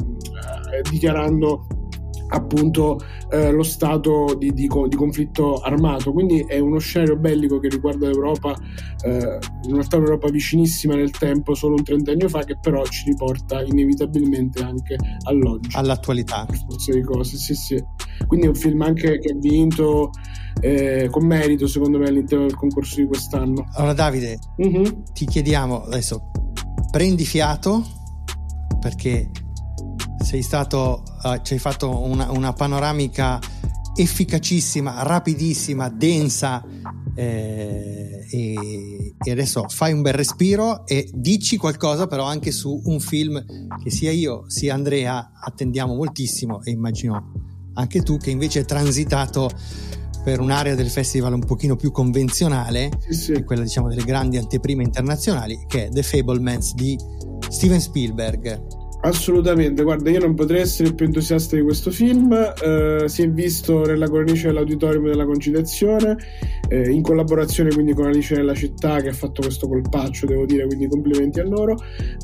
eh, 0.73 0.91
dichiarando 0.91 1.67
appunto 2.29 2.99
eh, 3.31 3.51
lo 3.51 3.63
stato 3.63 4.35
di, 4.39 4.53
di, 4.53 4.69
di, 4.89 4.97
conflitto 4.97 5.59
armato. 5.59 6.13
Quindi 6.13 6.45
è 6.47 6.59
uno 6.59 6.79
scenario 6.79 7.17
bellico 7.17 7.59
che 7.59 7.69
riguarda 7.69 8.09
l'Europa, 8.09 8.57
eh, 9.05 9.39
in 9.65 9.75
realtà 9.75 9.97
un'Europa 9.97 10.31
vicinissima 10.31 10.95
nel 10.95 11.11
tempo, 11.11 11.55
solo 11.55 11.75
un 11.77 11.85
trentennio 11.85 12.29
fa, 12.29 12.45
che 12.45 12.57
però 12.61 12.85
ci 12.85 13.05
riporta 13.07 13.63
inevitabilmente 13.63 14.63
anche 14.63 14.97
all'oggi. 15.25 15.71
All'attualità. 15.73 16.47
Forza 16.69 16.93
di 16.93 17.03
cose, 17.03 17.37
sì, 17.37 17.55
sì. 17.55 17.85
Quindi 18.27 18.47
è 18.47 18.49
un 18.49 18.55
film 18.57 18.83
anche 18.83 19.19
che 19.19 19.33
ha 19.33 19.37
vinto 19.37 20.11
eh, 20.61 21.09
con 21.11 21.27
merito, 21.27 21.67
secondo 21.67 21.99
me, 21.99 22.09
all'interno 22.09 22.47
del 22.47 22.57
concorso 22.57 23.01
di 23.01 23.07
quest'anno. 23.07 23.67
Allora, 23.75 23.93
Davide, 23.93 24.39
uh-huh. 24.57 25.03
ti 25.13 25.27
chiediamo 25.27 25.83
adesso, 25.83 26.31
prendi 26.91 27.25
fiato 27.25 27.85
perché 28.81 29.31
sei 30.25 30.43
stato, 30.43 31.03
uh, 31.23 31.41
ci 31.43 31.53
hai 31.53 31.59
fatto 31.59 32.03
una, 32.03 32.31
una, 32.31 32.53
panoramica 32.53 33.39
efficacissima, 33.95 35.03
rapidissima, 35.03 35.89
densa 35.89 36.65
eh, 37.15 38.27
e, 38.29 39.15
e, 39.23 39.31
adesso 39.31 39.67
fai 39.69 39.93
un 39.93 40.03
bel 40.03 40.15
respiro 40.15 40.85
e 40.87 41.09
dici 41.13 41.57
qualcosa 41.57 42.09
però 42.09 42.25
anche 42.25 42.51
su 42.51 42.81
un 42.87 42.99
film 42.99 43.45
che 43.81 43.91
sia 43.91 44.11
io 44.11 44.45
sia 44.49 44.75
Andrea 44.75 45.31
attendiamo 45.41 45.95
moltissimo 45.95 46.61
e 46.65 46.73
immagino 46.73 47.33
anche 47.75 48.03
tu 48.03 48.17
che 48.17 48.31
invece 48.31 48.61
è 48.61 48.65
transitato 48.65 49.49
per 50.25 50.41
un'area 50.41 50.75
del 50.75 50.89
festival 50.89 51.35
un 51.35 51.45
pochino 51.45 51.77
più 51.77 51.93
convenzionale, 51.93 52.91
sì, 52.99 53.13
sì. 53.13 53.45
quella 53.45 53.63
diciamo 53.63 53.89
delle 53.89 54.05
grandi 54.05 54.39
anteprime 54.39 54.83
internazionali, 54.83 55.67
che 55.69 55.87
è 55.87 55.89
The 55.91 56.03
Fablemans 56.03 56.73
di 56.75 56.99
Steven 57.51 57.81
Spielberg. 57.81 58.84
Assolutamente, 59.05 59.83
guarda, 59.83 60.09
io 60.09 60.21
non 60.21 60.35
potrei 60.35 60.63
essere 60.63 60.95
più 60.95 61.05
entusiasta 61.05 61.57
di 61.57 61.63
questo 61.63 61.91
film. 61.91 62.33
Eh, 62.33 63.03
si 63.05 63.21
è 63.21 63.29
visto 63.29 63.85
nella 63.85 64.09
cornice 64.09 64.47
dell'auditorium 64.47 65.05
della 65.05 65.27
conciliazione, 65.27 66.17
eh, 66.71 66.91
in 66.91 67.03
collaborazione 67.03 67.69
quindi 67.75 67.93
con 67.93 68.07
Alice 68.07 68.35
nella 68.35 68.55
città 68.55 69.03
che 69.03 69.11
ha 69.11 69.13
fatto 69.13 69.43
questo 69.43 69.69
colpaccio, 69.69 70.25
devo 70.25 70.47
dire, 70.47 70.65
quindi 70.65 70.89
complimenti 70.89 71.39
a 71.39 71.45
loro. 71.45 71.77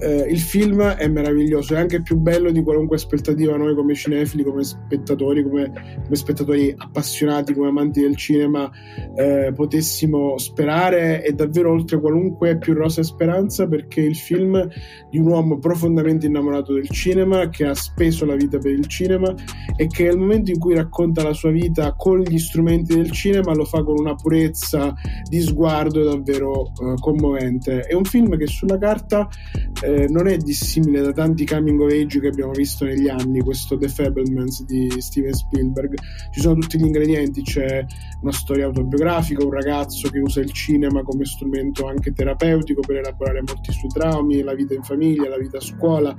Eh, 0.02 0.26
il 0.30 0.38
film 0.38 0.82
è 0.82 1.06
meraviglioso, 1.06 1.74
è 1.74 1.78
anche 1.78 2.00
più 2.00 2.16
bello 2.16 2.50
di 2.50 2.62
qualunque 2.62 2.96
aspettativa 2.96 3.58
noi 3.58 3.74
come 3.74 3.94
cinefili, 3.94 4.42
come 4.42 4.64
spettatori, 4.64 5.42
come, 5.42 5.70
come 6.02 6.16
spettatori 6.16 6.74
appassionati, 6.74 7.52
come 7.52 7.68
amanti 7.68 8.00
del 8.00 8.16
cinema, 8.16 8.70
eh, 9.16 9.52
potessimo 9.54 10.38
sperare. 10.38 11.20
È 11.20 11.32
davvero 11.32 11.72
oltre 11.72 12.00
qualunque 12.00 12.56
più 12.56 12.72
rosa 12.72 13.02
speranza 13.02 13.68
perché 13.68 14.00
il 14.00 14.16
film 14.16 14.66
di 15.10 15.18
un 15.18 15.26
uomo 15.26 15.58
profondamente 15.58 16.24
innamorato 16.24 16.68
appassionato 16.70 16.74
del 16.74 16.88
cinema, 16.88 17.48
che 17.48 17.64
ha 17.66 17.74
speso 17.74 18.24
la 18.24 18.36
vita 18.36 18.58
per 18.58 18.72
il 18.72 18.86
cinema 18.86 19.34
e 19.76 19.86
che 19.86 20.04
nel 20.04 20.18
momento 20.18 20.50
in 20.50 20.58
cui 20.58 20.74
racconta 20.74 21.22
la 21.22 21.32
sua 21.32 21.50
vita 21.50 21.94
con 21.94 22.20
gli 22.20 22.38
strumenti 22.38 22.94
del 22.94 23.10
cinema 23.10 23.54
lo 23.54 23.64
fa 23.64 23.82
con 23.82 23.98
una 23.98 24.14
purezza 24.14 24.94
di 25.28 25.40
sguardo 25.40 26.04
davvero 26.04 26.66
eh, 26.66 26.94
commovente. 27.00 27.80
È 27.80 27.94
un 27.94 28.04
film 28.04 28.36
che 28.36 28.46
sulla 28.46 28.78
carta 28.78 29.28
eh, 29.82 30.06
non 30.08 30.28
è 30.28 30.36
dissimile 30.36 31.00
da 31.00 31.12
tanti 31.12 31.44
coming 31.44 31.80
of 31.80 31.90
age 31.90 32.20
che 32.20 32.28
abbiamo 32.28 32.52
visto 32.52 32.84
negli 32.84 33.08
anni, 33.08 33.40
questo 33.40 33.76
The 33.76 33.88
Fablemans 33.88 34.64
di 34.64 34.90
Steven 34.98 35.32
Spielberg. 35.32 35.94
Ci 36.30 36.40
sono 36.40 36.54
tutti 36.60 36.78
gli 36.78 36.84
ingredienti, 36.84 37.42
c'è 37.42 37.84
una 38.22 38.32
storia 38.32 38.66
autobiografica, 38.66 39.44
un 39.44 39.52
ragazzo 39.52 40.10
che 40.10 40.18
usa 40.18 40.40
il 40.40 40.52
cinema 40.52 41.02
come 41.02 41.24
strumento 41.24 41.86
anche 41.86 42.12
terapeutico 42.12 42.80
per 42.80 42.96
elaborare 42.96 43.42
molti 43.46 43.72
suoi 43.72 43.90
traumi, 43.90 44.42
la 44.42 44.54
vita 44.54 44.74
in 44.74 44.82
famiglia, 44.82 45.28
la 45.28 45.38
vita 45.38 45.56
a 45.58 45.60
scuola, 45.60 46.14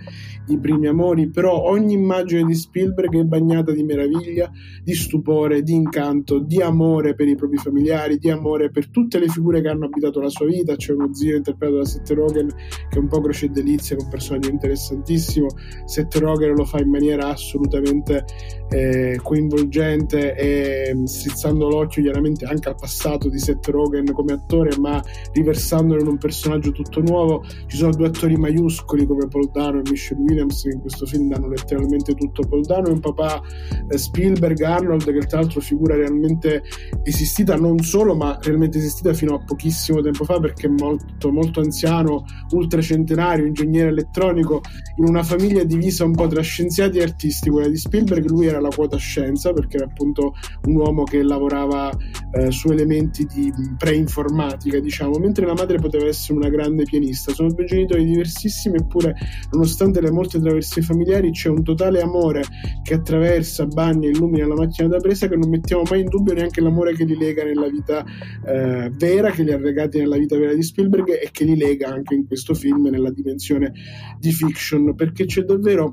i 0.48 0.58
primi 0.60 0.88
amori, 0.88 1.30
però 1.30 1.62
ogni 1.64 1.94
immagine 1.94 2.44
di 2.44 2.56
Spielberg 2.56 3.16
è 3.16 3.24
bagnata 3.24 3.72
di 3.72 3.84
meraviglia, 3.84 4.50
di 4.84 4.94
stupore, 4.94 5.62
di 5.62 5.74
incanto, 5.74 6.40
di 6.40 6.62
amore 6.62 7.14
per 7.14 7.28
i 7.28 7.36
propri 7.36 7.58
familiari, 7.58 8.18
di 8.18 8.30
amore 8.30 8.72
per 8.72 8.90
tutte 8.90 9.20
le 9.20 9.28
figure 9.28 9.62
che 9.62 9.70
hanno 9.70 9.86
abitato 9.86 10.20
la 10.20 10.30
sua 10.30 10.48
vita. 10.48 10.76
C'è 10.76 10.94
uno 10.94 11.14
zio 11.14 11.36
interpretato 11.36 11.78
da 11.78 11.86
Seth 11.86 12.10
Rogen 12.12 12.48
che 12.48 12.98
è 12.98 12.98
un 12.98 13.08
po' 13.08 13.22
croce 13.22 13.50
delizia, 13.50 13.96
con 13.96 14.06
un 14.06 14.12
personaggio 14.12 14.50
interessantissimo. 14.50 15.48
Seth 15.86 16.16
Rogen 16.16 16.54
lo 16.56 16.66
fa 16.66 16.80
in 16.80 16.90
maniera 16.90 17.30
assolutamente 17.30 18.26
eh, 18.70 19.20
coinvolgente 19.22 20.36
e 20.36 20.94
mm, 20.96 21.04
strizzando 21.04 21.70
l'occhio 21.70 22.02
chiaramente 22.02 22.46
anche 22.46 22.70
al 22.70 22.76
passato 22.76 23.30
di 23.30 23.38
Seth 23.38 23.68
Rogen 23.68 24.12
come 24.12 24.34
attore, 24.34 24.78
ma 24.80 25.02
riversandolo 25.34 26.02
in 26.02 26.08
un 26.08 26.18
personaggio 26.18 26.72
tutto 26.72 27.02
nuovo. 27.02 27.44
Ci 27.68 27.78
sono 27.78 27.92
due 27.92 28.08
attori 28.08 28.36
maiuscoli 28.36 29.06
come 29.06 29.28
Paul 29.28 29.50
Dano 29.52 29.80
e 29.80 29.90
Michelle 29.90 30.20
Williams 30.22 30.31
che 30.36 30.70
in 30.72 30.80
questo 30.80 31.06
film 31.06 31.30
danno 31.30 31.48
letteralmente 31.48 32.14
tutto. 32.14 32.48
Paul 32.48 32.62
Dano 32.62 32.88
è 32.88 32.92
un 32.92 33.00
papà 33.00 33.42
eh, 33.90 33.98
Spielberg, 33.98 34.62
Arnold, 34.62 35.04
che 35.04 35.26
tra 35.28 35.40
l'altro 35.40 35.62
figura 35.62 35.96
realmente 35.96 36.64
esistita 37.04 37.56
non 37.56 37.80
solo, 37.80 38.16
ma 38.16 38.38
realmente 38.42 38.78
esistita 38.78 39.14
fino 39.14 39.36
a 39.36 39.44
pochissimo 39.44 40.02
tempo 40.02 40.24
fa 40.24 40.40
perché 40.40 40.68
è 40.68 40.70
molto, 40.70 41.32
molto 41.32 41.60
anziano, 41.60 42.26
ultracentenario, 42.52 43.46
ingegnere 43.46 43.90
elettronico, 43.90 44.62
in 44.98 45.06
una 45.06 45.24
famiglia 45.24 45.64
divisa 45.64 46.06
un 46.06 46.14
po' 46.14 46.28
tra 46.28 46.42
scienziati 46.42 46.98
e 46.98 47.04
artisti. 47.04 47.50
Quella 47.50 47.68
di 47.68 47.78
Spielberg, 47.78 48.28
lui 48.30 48.48
era 48.48 48.60
la 48.60 48.70
quota 48.70 48.98
scienza 48.98 49.54
perché 49.54 49.78
era 49.78 49.86
appunto 49.86 50.34
un 50.66 50.76
uomo 50.76 51.04
che 51.04 51.24
lavorava 51.24 51.92
eh, 52.34 52.52
su 52.52 52.70
elementi 52.70 53.26
di 53.26 53.52
pre-informatica, 53.78 54.80
diciamo, 54.80 55.18
mentre 55.18 55.46
la 55.46 55.54
madre 55.54 55.80
poteva 55.80 56.06
essere 56.06 56.38
una 56.38 56.50
grande 56.50 56.84
pianista. 56.84 57.34
Sono 57.34 57.52
due 57.52 57.66
genitori 57.66 58.06
diversissimi, 58.06 58.78
eppure, 58.78 59.16
nonostante 59.52 60.02
le 60.02 60.12
molte 60.22 60.40
traversie 60.40 60.82
familiari, 60.82 61.32
c'è 61.32 61.50
un 61.50 61.64
totale 61.64 62.00
amore 62.00 62.44
che 62.84 62.94
attraversa, 62.94 63.66
bagna, 63.66 64.08
illumina 64.08 64.46
la 64.48 64.56
macchina 64.56 64.88
da 64.88 65.00
presa 65.00 65.28
che 65.28 65.36
non 65.36 65.50
mettiamo 65.50 65.84
mai 65.90 66.02
in 66.02 66.10
dubbio 66.10 66.34
neanche 66.34 66.62
l'amore 66.62 66.94
che 66.94 67.04
li 67.04 67.18
lega 67.18 67.44
nella 67.44 67.68
vita 67.68 68.06
eh, 68.46 68.92
vera, 68.96 69.32
che 69.32 69.44
li 69.44 69.52
ha 69.52 69.58
legati 69.58 69.98
nella 69.98 70.18
vita 70.18 70.38
vera 70.38 70.54
di 70.54 70.62
Spielberg 70.62 71.10
e 71.10 71.30
che 71.32 71.44
li 71.44 71.58
lega 71.58 71.90
anche 71.90 72.14
in 72.14 72.28
questo 72.28 72.54
film 72.54 72.88
nella 72.88 73.12
dimensione 73.12 73.74
di 74.20 74.32
fiction, 74.32 74.96
perché 74.96 75.26
c'è 75.26 75.42
davvero 75.42 75.92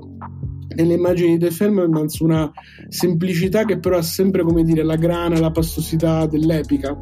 nelle 0.76 0.94
immagini 0.94 1.38
di 1.38 1.50
Feldmans 1.50 2.18
una 2.20 2.50
semplicità 2.88 3.64
che 3.64 3.78
però 3.78 3.96
ha 3.96 4.02
sempre 4.02 4.42
come 4.42 4.62
dire 4.62 4.82
la 4.82 4.96
grana, 4.96 5.40
la 5.40 5.50
pastosità 5.50 6.26
dell'epica 6.26 6.96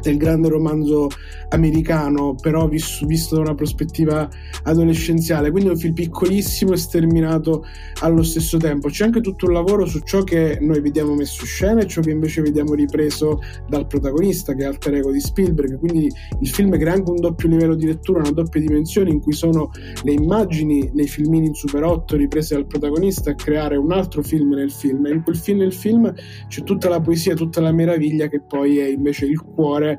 del 0.00 0.16
grande 0.16 0.48
romanzo 0.48 1.08
americano, 1.50 2.34
però 2.34 2.68
visto, 2.68 3.06
visto, 3.06 3.36
da 3.36 3.42
una 3.42 3.54
prospettiva 3.54 4.28
adolescenziale. 4.64 5.50
Quindi 5.50 5.68
è 5.68 5.72
un 5.72 5.78
film 5.78 5.94
piccolissimo 5.94 6.72
e 6.72 6.76
sterminato 6.76 7.64
allo 8.00 8.22
stesso 8.22 8.56
tempo. 8.58 8.88
C'è 8.88 9.04
anche 9.04 9.20
tutto 9.20 9.46
un 9.46 9.52
lavoro 9.52 9.86
su 9.86 10.00
ciò 10.00 10.22
che 10.22 10.58
noi 10.60 10.80
vediamo 10.80 11.14
messo 11.14 11.42
in 11.42 11.46
scena 11.46 11.80
e 11.80 11.86
ciò 11.86 12.00
che 12.00 12.10
invece 12.10 12.42
vediamo 12.42 12.74
ripreso 12.74 13.40
dal 13.68 13.86
protagonista, 13.86 14.54
che 14.54 14.62
è 14.62 14.66
alter 14.66 14.94
ego 14.94 15.10
di 15.12 15.20
Spielberg. 15.20 15.78
Quindi 15.78 16.08
il 16.40 16.48
film 16.48 16.76
crea 16.78 16.94
anche 16.94 17.10
un 17.10 17.20
doppio 17.20 17.48
livello 17.48 17.74
di 17.74 17.86
lettura, 17.86 18.20
una 18.20 18.30
doppia 18.30 18.60
dimensione 18.60 19.10
in 19.10 19.20
cui 19.20 19.32
sono 19.32 19.70
le 20.02 20.12
immagini 20.12 20.90
nei 20.94 21.08
filmini 21.08 21.46
in 21.46 21.54
Super 21.54 21.84
8 21.84 22.16
riprese 22.16 22.54
dal 22.54 22.66
protagonista 22.66 23.30
a 23.30 23.34
creare 23.34 23.76
un 23.76 23.92
altro 23.92 24.22
film 24.22 24.54
nel 24.54 24.70
film. 24.70 25.06
E 25.06 25.10
in 25.10 25.22
quel 25.22 25.36
film 25.36 25.58
nel 25.58 25.72
film 25.72 26.12
c'è 26.48 26.62
tutta 26.62 26.88
la 26.88 27.00
poesia, 27.00 27.34
tutta 27.34 27.60
la 27.60 27.72
meraviglia 27.72 28.28
che 28.28 28.40
poi 28.40 28.78
è 28.78 28.86
invece 28.86 29.26
il 29.26 29.40
cuore 29.42 29.89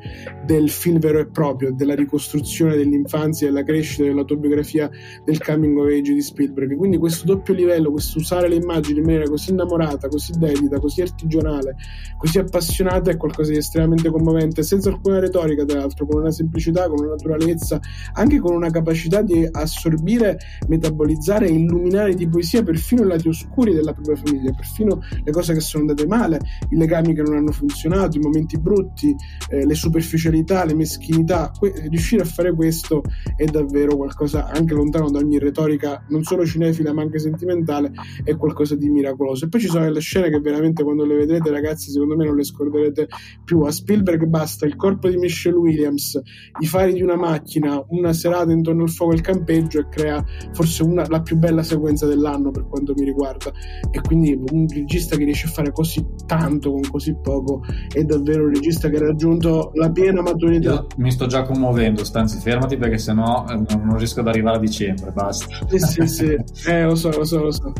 del 0.45 0.69
film 0.69 0.99
vero 0.99 1.19
e 1.19 1.27
proprio, 1.27 1.71
della 1.73 1.95
ricostruzione 1.95 2.75
dell'infanzia, 2.75 3.47
della 3.47 3.63
crescita, 3.63 4.03
dell'autobiografia 4.03 4.89
del 5.23 5.41
coming 5.41 5.77
of 5.77 5.87
age 5.87 6.13
di 6.13 6.21
Spielberg. 6.21 6.75
Quindi 6.75 6.97
questo 6.97 7.25
doppio 7.25 7.53
livello, 7.53 7.91
questo 7.91 8.19
usare 8.19 8.47
le 8.47 8.55
immagini 8.55 8.99
in 8.99 9.05
maniera 9.05 9.27
così 9.27 9.51
innamorata, 9.51 10.07
così 10.07 10.33
dedita, 10.37 10.79
così 10.79 11.01
artigianale, 11.01 11.75
così 12.17 12.39
appassionata 12.39 13.11
è 13.11 13.17
qualcosa 13.17 13.51
di 13.51 13.57
estremamente 13.57 14.09
commovente, 14.09 14.63
senza 14.63 14.89
alcuna 14.89 15.19
retorica, 15.19 15.65
tra 15.65 15.79
l'altro, 15.79 16.05
con 16.05 16.21
una 16.21 16.31
semplicità, 16.31 16.87
con 16.87 16.99
una 16.99 17.09
naturalezza, 17.09 17.79
anche 18.13 18.39
con 18.39 18.55
una 18.55 18.69
capacità 18.69 19.21
di 19.21 19.47
assorbire, 19.49 20.37
metabolizzare 20.67 21.47
e 21.47 21.53
illuminare 21.53 22.13
di 22.13 22.27
poesia 22.27 22.63
perfino 22.63 23.03
i 23.03 23.07
lati 23.07 23.27
oscuri 23.27 23.73
della 23.73 23.93
propria 23.93 24.15
famiglia, 24.15 24.51
perfino 24.51 24.99
le 25.23 25.31
cose 25.31 25.53
che 25.53 25.59
sono 25.59 25.83
andate 25.83 26.07
male, 26.07 26.39
i 26.69 26.77
legami 26.77 27.13
che 27.13 27.21
non 27.21 27.35
hanno 27.35 27.51
funzionato, 27.51 28.17
i 28.17 28.21
momenti 28.21 28.59
brutti, 28.59 29.15
eh, 29.49 29.65
le 29.65 29.75
superficialità, 29.81 30.63
le 30.63 30.75
meschinità, 30.75 31.51
que- 31.57 31.73
riuscire 31.89 32.21
a 32.21 32.25
fare 32.25 32.53
questo 32.53 33.01
è 33.35 33.45
davvero 33.45 33.97
qualcosa 33.97 34.45
anche 34.45 34.73
lontano 34.73 35.09
da 35.09 35.17
ogni 35.17 35.39
retorica, 35.39 36.05
non 36.09 36.23
solo 36.23 36.45
cinefila 36.45 36.93
ma 36.93 37.01
anche 37.01 37.17
sentimentale, 37.17 37.91
è 38.23 38.35
qualcosa 38.37 38.75
di 38.75 38.89
miracoloso. 38.89 39.45
E 39.45 39.49
poi 39.49 39.59
ci 39.59 39.67
sono 39.67 39.85
delle 39.85 39.99
scene 39.99 40.29
che 40.29 40.39
veramente 40.39 40.83
quando 40.83 41.03
le 41.03 41.15
vedrete 41.15 41.49
ragazzi 41.49 41.89
secondo 41.89 42.15
me 42.15 42.25
non 42.25 42.35
le 42.35 42.43
scorderete 42.43 43.07
più. 43.43 43.61
A 43.61 43.71
Spielberg 43.71 44.25
basta 44.25 44.65
il 44.65 44.75
corpo 44.75 45.09
di 45.09 45.17
Michelle 45.17 45.57
Williams, 45.57 46.19
i 46.59 46.65
fari 46.67 46.93
di 46.93 47.01
una 47.01 47.15
macchina, 47.15 47.83
una 47.89 48.13
serata 48.13 48.51
intorno 48.51 48.83
al 48.83 48.89
fuoco 48.89 49.13
e 49.13 49.15
il 49.15 49.21
campeggio 49.21 49.79
e 49.79 49.87
crea 49.89 50.23
forse 50.53 50.83
una, 50.83 51.05
la 51.07 51.21
più 51.21 51.37
bella 51.37 51.63
sequenza 51.63 52.05
dell'anno 52.05 52.51
per 52.51 52.67
quanto 52.67 52.93
mi 52.95 53.03
riguarda. 53.03 53.51
E 53.89 53.99
quindi 54.01 54.39
un 54.51 54.67
regista 54.67 55.15
che 55.15 55.23
riesce 55.23 55.47
a 55.47 55.49
fare 55.49 55.71
così 55.71 56.05
tanto 56.27 56.71
con 56.71 56.81
così 56.81 57.15
poco 57.19 57.61
è 57.91 58.03
davvero 58.03 58.43
un 58.43 58.53
regista 58.53 58.89
che 58.89 58.97
ha 58.97 59.05
raggiunto 59.05 59.70
la 59.73 59.89
piena 59.89 60.21
maturità. 60.21 60.71
Io 60.71 60.87
mi 60.97 61.11
sto 61.11 61.27
già 61.27 61.43
commuovendo, 61.43 62.03
stanzi 62.03 62.39
fermati 62.39 62.77
perché 62.77 62.97
sennò 62.97 63.45
eh, 63.49 63.55
non 63.75 63.97
riesco 63.97 64.19
ad 64.19 64.27
arrivare 64.27 64.57
a 64.57 64.59
dicembre, 64.59 65.11
basta. 65.11 65.47
Sì, 65.67 65.79
sì, 65.79 66.07
sì, 66.07 66.37
eh, 66.69 66.83
lo 66.83 66.95
so, 66.95 67.09
lo 67.09 67.23
so, 67.23 67.43
lo 67.43 67.51
so. 67.51 67.73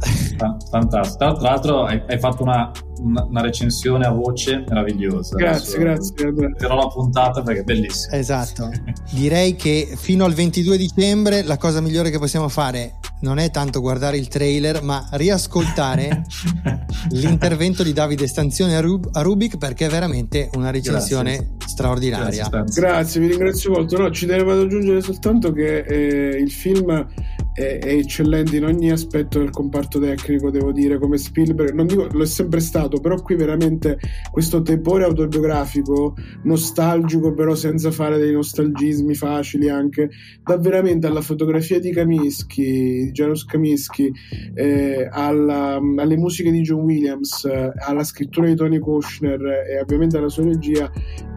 Fantastico. 0.70 1.18
Tra, 1.18 1.42
l'altro 1.42 1.84
hai, 1.84 2.02
hai 2.08 2.20
fatto 2.20 2.44
una, 2.44 2.72
una, 3.00 3.42
recensione 3.42 4.06
a 4.06 4.12
voce 4.12 4.64
meravigliosa. 4.68 5.36
Grazie, 5.36 5.84
Adesso, 5.84 6.14
grazie. 6.16 6.32
Metterò 6.32 6.76
la 6.76 6.88
puntata 6.88 7.42
perché 7.42 7.62
è 7.62 7.64
bellissima. 7.64 8.16
Esatto. 8.16 8.70
Direi 9.12 9.56
che 9.56 9.94
fino 9.96 10.26
al 10.26 10.34
22 10.34 10.78
dicembre 10.78 11.44
la 11.44 11.58
cosa 11.58 11.82
migliore 11.82 12.10
che 12.10 12.20
possiamo 12.20 12.48
fare 12.48 13.00
non 13.22 13.38
è 13.38 13.50
tanto 13.52 13.82
guardare 13.82 14.18
il 14.18 14.28
trailer, 14.28 14.82
ma 14.84 15.08
riascoltare 15.12 16.24
l'intervento 17.12 17.84
di 17.84 17.94
Davide 17.94 18.28
Stanzione 18.28 18.76
a, 18.76 18.82
Rub- 18.82 19.10
a 19.12 19.22
Rubik 19.22 19.58
perché 19.58 19.88
è 19.88 19.90
veramente 19.90 20.50
una 20.54 20.70
recensione 20.70 21.36
Grazie. 21.36 21.68
straordinaria. 21.68 22.48
Grazie, 22.50 22.82
Grazie, 22.82 23.22
vi 23.22 23.28
ringrazio 23.28 23.72
molto. 23.72 23.98
No, 23.98 24.12
ci 24.12 24.26
devo 24.26 24.60
aggiungere 24.60 25.02
soltanto 25.02 25.52
che 25.52 25.80
eh, 25.80 26.38
il 26.38 26.52
film 26.52 27.08
è, 27.54 27.80
è, 27.80 27.94
eccellente 27.94 28.58
in 28.58 28.66
ogni 28.66 28.92
aspetto 28.92 29.40
del 29.40 29.50
comparto 29.50 30.00
tecnico, 30.00 30.50
devo 30.50 30.72
dire, 30.72 30.98
come 30.98 31.18
Spielberg. 31.18 31.74
Non 31.74 31.88
dico 31.88 32.08
lo 32.12 32.24
è 32.24 32.28
sempre 32.28 32.60
stato, 32.60 33.00
però 33.00 33.22
qui 33.22 33.36
veramente 33.36 33.98
questo 34.32 34.62
tepore 34.62 35.04
autobiografico, 35.04 36.16
nostalgico, 36.44 37.34
però 37.34 37.56
senza 37.56 37.92
fare 37.92 38.18
dei 38.18 38.32
nostalgismi 38.32 39.16
facili 39.16 39.70
anche, 39.70 40.10
dà 40.44 40.58
veramente 40.58 41.08
alla 41.08 41.22
fotografia 41.22 41.80
di 41.80 41.92
Kaminsky 41.92 43.12
Janusz 43.12 43.46
Kaminski, 43.46 44.12
eh, 44.54 45.08
alla, 45.10 45.76
alle 45.76 46.18
musiche 46.18 46.52
di 46.52 46.62
John 46.62 46.82
Williams, 46.82 47.46
eh, 47.46 47.72
alla 47.76 48.04
scrittura 48.04 48.48
di 48.48 48.56
Tony 48.56 48.80
Kushner 48.80 49.42
e 49.70 49.80
ovviamente 49.80 50.18
alla 50.18 50.30
sua 50.30 50.46
regia, 50.46 50.92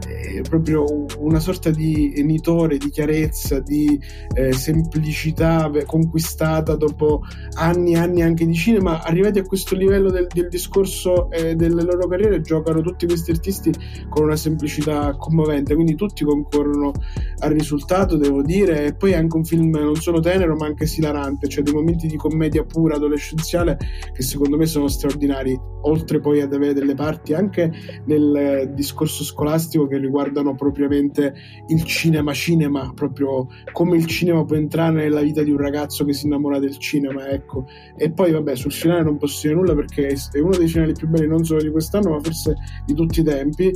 è 0.06 0.40
proprio 0.42 1.06
una 1.18 1.40
sorta 1.40 1.70
di 1.70 2.22
nitore, 2.24 2.76
di 2.76 2.90
chiarezza, 2.90 3.60
di 3.60 3.98
eh, 4.34 4.52
semplicità 4.52 5.70
conquistata 6.04 6.76
dopo 6.76 7.22
anni 7.54 7.92
e 7.92 7.98
anni 7.98 8.22
anche 8.22 8.46
di 8.46 8.54
cinema. 8.54 9.02
Arrivati 9.02 9.38
a 9.38 9.42
questo 9.42 9.74
livello 9.74 10.10
del, 10.10 10.26
del 10.32 10.48
discorso 10.48 11.30
eh, 11.30 11.54
delle 11.54 11.82
loro 11.82 12.06
carriere, 12.06 12.40
giocano 12.40 12.80
tutti 12.80 13.06
questi 13.06 13.30
artisti 13.30 13.72
con 14.08 14.24
una 14.24 14.36
semplicità 14.36 15.14
commovente, 15.16 15.74
quindi 15.74 15.94
tutti 15.94 16.24
concorrono 16.24 16.92
al 17.38 17.50
risultato, 17.50 18.16
devo 18.16 18.42
dire, 18.42 18.86
e 18.86 18.94
poi 18.94 19.12
è 19.12 19.16
anche 19.16 19.36
un 19.36 19.44
film 19.44 19.70
non 19.70 19.96
solo 19.96 20.20
tenero 20.20 20.54
ma 20.56 20.66
anche 20.66 20.84
esilarante, 20.84 21.48
cioè 21.48 21.62
dei 21.62 21.72
momenti 21.72 22.06
di 22.06 22.16
commedia 22.16 22.64
pura 22.64 22.96
adolescenziale 22.96 23.78
che 24.12 24.22
secondo 24.22 24.56
me 24.56 24.66
sono 24.66 24.88
straordinari, 24.88 25.58
oltre 25.82 26.20
poi 26.20 26.40
ad 26.40 26.52
avere 26.52 26.72
delle 26.72 26.94
parti 26.94 27.34
anche 27.34 27.70
nel 28.06 28.34
eh, 28.34 28.72
discorso 28.74 29.24
scolastico 29.24 29.86
che 29.86 29.98
riguardano 29.98 30.54
propriamente 30.54 31.34
il 31.68 31.84
cinema 31.84 32.32
cinema, 32.32 32.92
proprio 32.94 33.46
come 33.72 33.96
il 33.96 34.06
cinema 34.06 34.44
può 34.44 34.56
entrare 34.56 34.92
nella 34.92 35.20
vita 35.20 35.42
di 35.42 35.50
un 35.50 35.58
ragazzo 35.58 35.93
che 36.02 36.14
si 36.14 36.26
innamora 36.26 36.58
del 36.58 36.78
cinema, 36.78 37.28
ecco. 37.28 37.66
E 37.96 38.10
poi 38.10 38.32
vabbè, 38.32 38.56
sul 38.56 38.72
finale 38.72 39.04
non 39.04 39.18
posso 39.18 39.46
dire 39.46 39.54
nulla 39.54 39.74
perché 39.74 40.08
è 40.08 40.38
uno 40.40 40.56
dei 40.56 40.66
finali 40.66 40.94
più 40.94 41.06
belli 41.06 41.28
non 41.28 41.44
solo 41.44 41.62
di 41.62 41.70
quest'anno, 41.70 42.10
ma 42.10 42.20
forse 42.20 42.56
di 42.84 42.94
tutti 42.94 43.20
i 43.20 43.22
tempi 43.22 43.70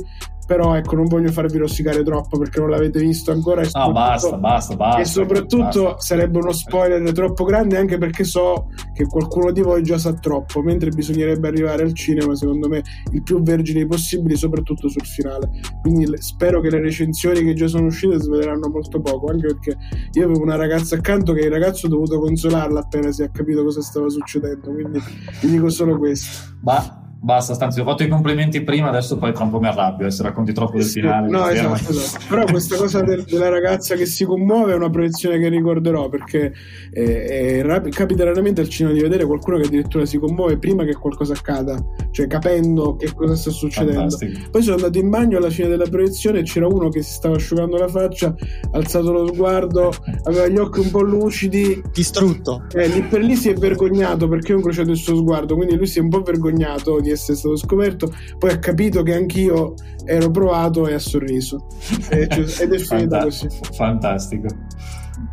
però 0.49 0.73
ecco 0.73 0.95
non 0.95 1.05
voglio 1.05 1.31
farvi 1.31 1.59
rossicare 1.59 2.01
troppo 2.01 2.39
perché 2.39 2.59
non 2.59 2.71
l'avete 2.71 2.99
visto 2.99 3.31
ancora. 3.31 3.61
No 3.61 3.91
basta 3.91 4.35
basta 4.35 4.75
basta 4.75 4.99
e 4.99 5.05
soprattutto 5.05 5.83
basta. 5.83 5.99
sarebbe 5.99 6.39
uno 6.39 6.51
spoiler 6.51 7.11
troppo 7.11 7.43
grande 7.43 7.77
anche 7.77 7.99
perché 7.99 8.23
so 8.23 8.69
che 8.95 9.05
qualcuno 9.05 9.51
di 9.51 9.61
voi 9.61 9.83
già 9.83 9.99
sa 9.99 10.11
troppo 10.13 10.63
mentre 10.63 10.89
bisognerebbe 10.89 11.47
arrivare 11.49 11.83
al 11.83 11.93
cinema 11.93 12.33
secondo 12.33 12.67
me 12.67 12.81
il 13.11 13.21
più 13.21 13.43
vergini 13.43 13.85
possibile 13.85 14.35
soprattutto 14.35 14.89
sul 14.89 15.05
finale. 15.05 15.51
Quindi 15.83 16.11
spero 16.17 16.61
che 16.61 16.71
le 16.71 16.81
recensioni 16.81 17.43
che 17.43 17.53
già 17.53 17.67
sono 17.67 17.85
uscite 17.85 18.19
sveleranno 18.19 18.69
molto 18.69 18.99
poco 19.01 19.29
anche 19.29 19.45
perché 19.45 19.77
io 20.13 20.23
avevo 20.23 20.41
una 20.41 20.55
ragazza 20.55 20.95
accanto 20.95 21.33
che 21.33 21.41
il 21.41 21.51
ragazzo 21.51 21.85
ho 21.85 21.89
dovuto 21.89 22.19
consolarla 22.19 22.79
appena 22.79 23.11
si 23.11 23.21
è 23.21 23.29
capito 23.29 23.63
cosa 23.63 23.83
stava 23.83 24.09
succedendo 24.09 24.71
quindi 24.71 24.99
vi 25.41 25.47
dico 25.51 25.69
solo 25.69 25.95
questo. 25.99 26.57
Ma 26.61 26.98
Basta, 27.21 27.53
stanzi, 27.53 27.81
ho 27.81 27.83
fatto 27.83 28.03
i 28.03 28.07
complimenti 28.07 28.63
prima, 28.63 28.87
adesso 28.87 29.17
poi 29.17 29.33
tra 29.33 29.43
un 29.43 29.49
po' 29.49 29.59
mi 29.59 29.67
arrabbio 29.67 30.09
se 30.09 30.23
racconti 30.23 30.53
troppo 30.53 30.77
del 30.77 30.85
finale. 30.85 31.27
No, 31.27 31.47
esatto, 31.49 31.91
esatto. 31.91 32.25
Però 32.29 32.45
questa 32.45 32.77
cosa 32.77 33.01
del, 33.01 33.23
della 33.23 33.49
ragazza 33.49 33.95
che 33.95 34.05
si 34.05 34.23
commuove 34.23 34.71
è 34.71 34.75
una 34.75 34.89
proiezione 34.89 35.37
che 35.37 35.49
ricorderò 35.49 36.07
perché 36.07 36.53
eh, 36.91 37.61
eh, 37.61 37.89
capita 37.89 38.23
raramente 38.23 38.61
al 38.61 38.69
cinema 38.69 38.95
di 38.95 39.01
vedere 39.01 39.25
qualcuno 39.25 39.57
che 39.57 39.65
addirittura 39.65 40.05
si 40.05 40.17
commuove 40.17 40.57
prima 40.59 40.85
che 40.85 40.93
qualcosa 40.93 41.33
accada, 41.33 41.77
cioè 42.11 42.27
capendo 42.27 42.95
che 42.95 43.13
cosa 43.13 43.35
sta 43.35 43.51
succedendo. 43.51 43.99
Fantastico. 43.99 44.49
Poi 44.51 44.61
sono 44.61 44.75
andato 44.77 44.97
in 44.97 45.09
bagno 45.09 45.37
alla 45.37 45.49
fine 45.49 45.67
della 45.67 45.87
proiezione 45.89 46.39
e 46.39 46.43
c'era 46.43 46.67
uno 46.67 46.87
che 46.87 47.01
si 47.01 47.13
stava 47.13 47.35
asciugando 47.35 47.75
la 47.77 47.89
faccia, 47.89 48.27
ha 48.27 48.77
alzato 48.77 49.11
lo 49.11 49.27
sguardo, 49.27 49.91
aveva 50.23 50.47
gli 50.47 50.57
occhi 50.57 50.79
un 50.79 50.89
po' 50.89 51.01
lucidi. 51.01 51.81
Distrutto. 51.91 52.63
Eh, 52.73 52.87
lì 52.87 53.01
per 53.01 53.21
lì 53.21 53.35
si 53.35 53.49
è 53.49 53.53
vergognato 53.55 54.29
perché 54.29 54.53
ho 54.53 54.55
incrociato 54.55 54.91
il 54.91 54.97
suo 54.97 55.17
sguardo, 55.17 55.55
quindi 55.55 55.75
lui 55.75 55.85
si 55.85 55.99
è 55.99 56.01
un 56.01 56.09
po' 56.09 56.21
vergognato 56.21 56.99
di 57.01 57.08
di 57.09 57.15
essere 57.15 57.37
stato 57.37 57.55
scoperto, 57.55 58.13
poi 58.37 58.51
ha 58.51 58.59
capito 58.59 59.03
che 59.03 59.13
anch'io 59.13 59.73
ero 60.05 60.31
provato 60.31 60.87
e 60.87 60.93
ha 60.93 60.99
sorriso. 60.99 61.67
Ed 62.09 62.31
è 62.31 62.77
finita 62.77 63.23
così. 63.23 63.47
Fantastico. 63.73 64.47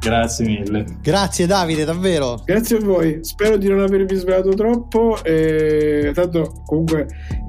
Grazie 0.00 0.46
mille. 0.46 0.84
Grazie 1.00 1.46
Davide, 1.46 1.84
davvero. 1.84 2.42
Grazie 2.44 2.78
a 2.78 2.80
voi. 2.80 3.18
Spero 3.22 3.56
di 3.56 3.68
non 3.68 3.80
avervi 3.80 4.14
svelato 4.16 4.50
troppo. 4.50 5.22
E... 5.22 6.10
Tanto 6.14 6.62
comunque 6.64 7.06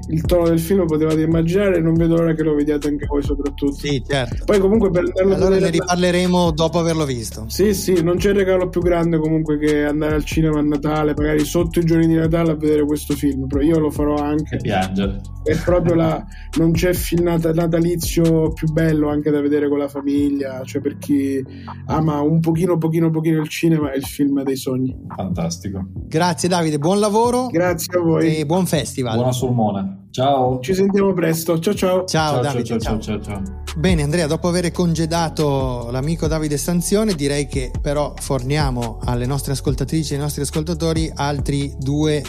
il 0.10 0.22
tono 0.22 0.48
del 0.48 0.60
film 0.60 0.86
potevate 0.86 1.22
immaginare, 1.22 1.80
non 1.82 1.94
vedo 1.94 2.16
l'ora 2.16 2.34
che 2.34 2.44
lo 2.44 2.56
vediate 2.56 2.88
anche 2.88 3.06
voi 3.06 3.24
soprattutto. 3.24 3.74
Sì, 3.74 4.02
certo. 4.08 4.46
Poi 4.46 4.60
comunque 4.60 4.90
per 4.90 5.04
andarlo 5.04 5.34
allora 5.34 5.46
a 5.46 5.50
vedere... 5.50 5.72
ne 5.72 5.78
riparleremo 5.80 6.52
dopo 6.52 6.80
averlo 6.80 7.06
visto. 7.06 7.46
Sì, 7.48 7.74
sì, 7.74 8.02
non 8.04 8.18
c'è 8.18 8.34
regalo 8.34 8.70
più 8.70 8.82
grande 8.82 9.18
comunque 9.18 9.58
che 9.58 9.84
andare 9.84 10.16
al 10.16 10.24
cinema 10.24 10.60
a 10.60 10.64
Natale, 10.64 11.14
magari 11.16 11.44
sotto 11.44 11.80
i 11.80 11.84
giorni 11.84 12.08
di 12.08 12.16
Natale 12.16 12.52
a 12.52 12.56
vedere 12.56 12.86
questo 12.86 13.14
film, 13.16 13.48
però 13.48 13.62
io 13.62 13.80
lo 13.80 13.90
farò 13.90 14.16
anche. 14.16 14.56
E 14.56 14.60
piangere. 14.60 15.22
È 15.44 15.56
proprio 15.64 15.96
la... 15.96 16.26
non 16.58 16.72
c'è 16.72 16.94
film 16.94 17.26
natalizio 17.28 18.52
più 18.54 18.72
bello 18.72 19.10
anche 19.10 19.32
da 19.32 19.42
vedere 19.42 19.70
con 19.70 19.78
la 19.78 19.88
famiglia, 19.88 20.62
cioè 20.64 20.82
per 20.82 20.98
chi 20.98 21.44
ama 21.86 22.22
un 22.22 22.40
pochino, 22.40 22.78
pochino, 22.78 23.10
pochino 23.10 23.42
il 23.42 23.48
cinema 23.48 23.92
è 23.92 23.98
il 23.98 24.04
film 24.04 24.44
dei 24.44 24.58
sogni. 24.58 24.96
Fantastico. 25.16 25.86
Grazie 26.08 26.50
Davide, 26.50 26.80
buon 26.80 27.00
lavoro. 27.00 27.48
Grazie 27.48 27.98
a 27.98 28.02
voi. 28.02 28.38
E 28.38 28.46
buon 28.46 28.66
festival. 28.66 29.16
Buona 29.16 29.32
sulmona. 29.32 29.97
Ciao. 30.12 30.60
Ci 30.60 30.74
sentiamo 30.74 31.14
presto. 31.14 31.60
Ciao 31.60 31.74
ciao. 31.74 32.06
Ciao, 32.06 32.34
ciao 32.34 32.42
Davide. 32.42 32.80
Ciao, 32.80 32.80
ciao, 32.80 33.00
ciao, 33.00 33.22
ciao, 33.22 33.64
Bene 33.78 34.02
Andrea, 34.02 34.26
dopo 34.26 34.48
aver 34.48 34.72
congedato 34.72 35.90
l'amico 35.92 36.28
Davide 36.28 36.58
Stanzione, 36.58 37.14
direi 37.14 37.48
che 37.48 37.72
però 37.82 38.14
forniamo 38.20 39.00
alle 39.04 39.26
nostre 39.26 39.54
ascoltatrici 39.54 40.14
e 40.14 40.16
ai 40.16 40.22
nostri 40.22 40.42
ascoltatori 40.42 41.12
altri 41.14 41.76
due 41.78 42.24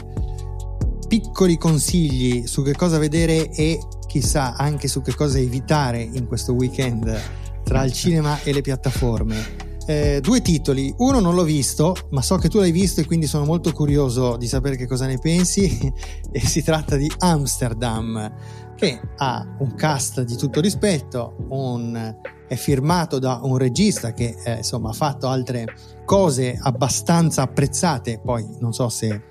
piccoli 1.09 1.57
consigli 1.57 2.46
su 2.46 2.62
che 2.62 2.74
cosa 2.74 2.98
vedere 2.98 3.50
e 3.50 3.81
chissà 4.07 4.57
anche 4.57 4.88
su 4.88 5.00
che 5.00 5.14
cosa 5.14 5.38
evitare 5.38 6.02
in 6.02 6.26
questo 6.26 6.52
weekend 6.52 7.18
tra 7.64 7.83
il 7.83 7.92
cinema 7.92 8.42
e 8.42 8.52
le 8.52 8.61
piattaforme 8.61 9.67
eh, 9.88 10.20
due 10.20 10.42
titoli. 10.42 10.94
Uno 10.98 11.18
non 11.18 11.35
l'ho 11.35 11.44
visto, 11.44 11.96
ma 12.11 12.20
so 12.20 12.37
che 12.37 12.51
tu 12.51 12.59
l'hai 12.59 12.72
visto 12.72 13.01
e 13.01 13.07
quindi 13.07 13.27
sono 13.27 13.46
molto 13.46 13.72
curioso 13.72 14.37
di 14.37 14.46
sapere 14.46 14.77
che 14.77 14.87
cosa 14.87 15.07
ne 15.07 15.16
pensi. 15.18 15.90
e 16.31 16.40
si 16.40 16.62
tratta 16.62 16.96
di 16.96 17.11
Amsterdam, 17.18 18.31
che 18.77 19.01
ha 19.16 19.57
un 19.61 19.74
cast 19.74 20.22
di 20.24 20.37
tutto 20.37 20.61
rispetto, 20.61 21.37
un, 21.48 22.16
è 22.46 22.55
firmato 22.55 23.18
da 23.18 23.40
un 23.42 23.57
regista 23.57 24.12
che 24.12 24.37
eh, 24.44 24.57
insomma 24.57 24.90
ha 24.90 24.92
fatto 24.92 25.27
altre 25.29 25.64
cose 26.05 26.59
abbastanza 26.61 27.40
apprezzate. 27.40 28.20
Poi 28.22 28.46
non 28.59 28.74
so 28.74 28.90
se 28.90 29.22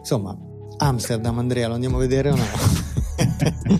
insomma 0.00 0.36
Amsterdam, 0.78 1.38
Andrea, 1.38 1.68
lo 1.68 1.74
andiamo 1.74 1.98
a 1.98 2.00
vedere 2.00 2.30
o 2.30 2.34
no? 2.34 2.44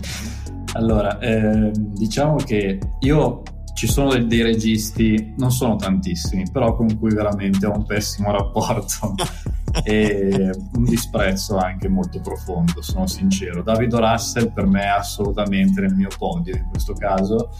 allora, 0.75 1.19
eh, 1.19 1.71
diciamo 1.73 2.37
che 2.37 2.79
io 2.99 3.41
ci 3.73 3.87
sono 3.87 4.17
dei, 4.17 4.41
registi, 4.41 5.33
non 5.37 5.51
sono 5.51 5.75
tantissimi, 5.75 6.45
però 6.51 6.75
con 6.75 6.97
cui 6.97 7.13
veramente 7.13 7.65
ho 7.65 7.75
un 7.75 7.85
pessimo 7.85 8.31
rapporto 8.31 9.15
e 9.83 10.51
un 10.73 10.83
disprezzo 10.83 11.57
anche 11.57 11.87
molto 11.87 12.19
profondo, 12.21 12.81
sono 12.81 13.07
sincero. 13.07 13.63
David 13.63 13.93
Russell 13.93 14.51
per 14.53 14.65
me 14.65 14.83
è 14.83 14.87
assolutamente 14.87 15.81
nel 15.81 15.95
mio 15.95 16.09
podio 16.17 16.55
in 16.55 16.67
questo 16.69 16.93
caso 16.93 17.51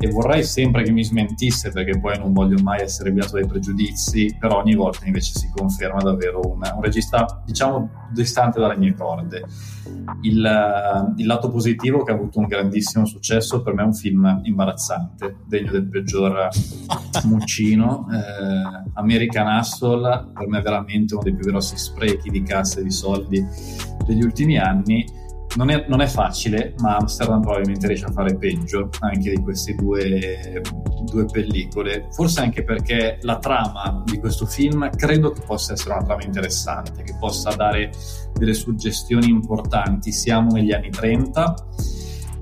e 0.00 0.08
vorrei 0.10 0.44
sempre 0.44 0.84
che 0.84 0.92
mi 0.92 1.02
smentisse 1.02 1.70
perché 1.70 1.98
poi 1.98 2.16
non 2.18 2.32
voglio 2.32 2.62
mai 2.62 2.80
essere 2.80 3.10
guidato 3.10 3.32
dai 3.32 3.46
pregiudizi, 3.46 4.36
però 4.38 4.58
ogni 4.58 4.74
volta 4.74 5.06
invece 5.06 5.32
si 5.34 5.50
conferma 5.54 6.00
davvero 6.00 6.40
un, 6.44 6.60
un 6.62 6.82
regista 6.82 7.42
diciamo 7.44 8.06
distante 8.12 8.60
dalle 8.60 8.76
mie 8.76 8.94
corde. 8.94 9.44
Il, 10.22 11.14
il, 11.16 11.26
lato 11.26 11.50
positivo 11.50 12.04
che 12.04 12.12
ha 12.12 12.14
avuto 12.14 12.38
un 12.38 12.46
grandissimo 12.46 13.06
successo 13.06 13.62
per 13.62 13.74
me 13.74 13.82
è 13.82 13.86
un 13.86 13.94
film 13.94 14.40
imbarazzante, 14.44 15.38
degno 15.46 15.72
del 15.72 15.88
peggior 15.88 16.48
Muccino. 17.24 18.06
Eh, 18.12 18.90
American 18.94 19.58
Hustle 19.58 20.30
per 20.32 20.46
me 20.46 20.58
è 20.58 20.62
veramente 20.62 21.14
uno 21.14 21.24
dei 21.24 21.34
più 21.34 21.46
grossi 21.46 21.76
sprechi 21.76 22.30
di 22.30 22.42
cassa 22.42 22.80
e 22.80 22.84
di 22.84 22.90
soldi 22.90 23.44
degli 24.06 24.22
ultimi 24.22 24.58
anni 24.58 25.04
non 25.56 25.70
è, 25.70 25.86
non 25.88 26.00
è, 26.00 26.06
facile, 26.06 26.74
ma 26.78 26.96
Amsterdam 26.96 27.40
probabilmente 27.40 27.86
riesce 27.86 28.04
a 28.04 28.12
fare 28.12 28.36
peggio 28.36 28.90
anche 29.00 29.30
di 29.30 29.42
queste 29.42 29.74
due, 29.74 30.62
due, 31.10 31.24
pellicole. 31.24 32.08
Forse 32.12 32.40
anche 32.40 32.62
perché 32.64 33.18
la 33.22 33.38
trama 33.38 34.02
di 34.04 34.18
questo 34.18 34.46
film 34.46 34.88
credo 34.90 35.32
che 35.32 35.42
possa 35.44 35.72
essere 35.72 35.94
una 35.94 36.04
trama 36.04 36.22
interessante, 36.22 37.02
che 37.02 37.16
possa 37.18 37.54
dare 37.54 37.90
delle 38.34 38.54
suggestioni 38.54 39.28
importanti. 39.28 40.12
Siamo 40.12 40.52
negli 40.52 40.72
anni 40.72 40.90
30 40.90 41.54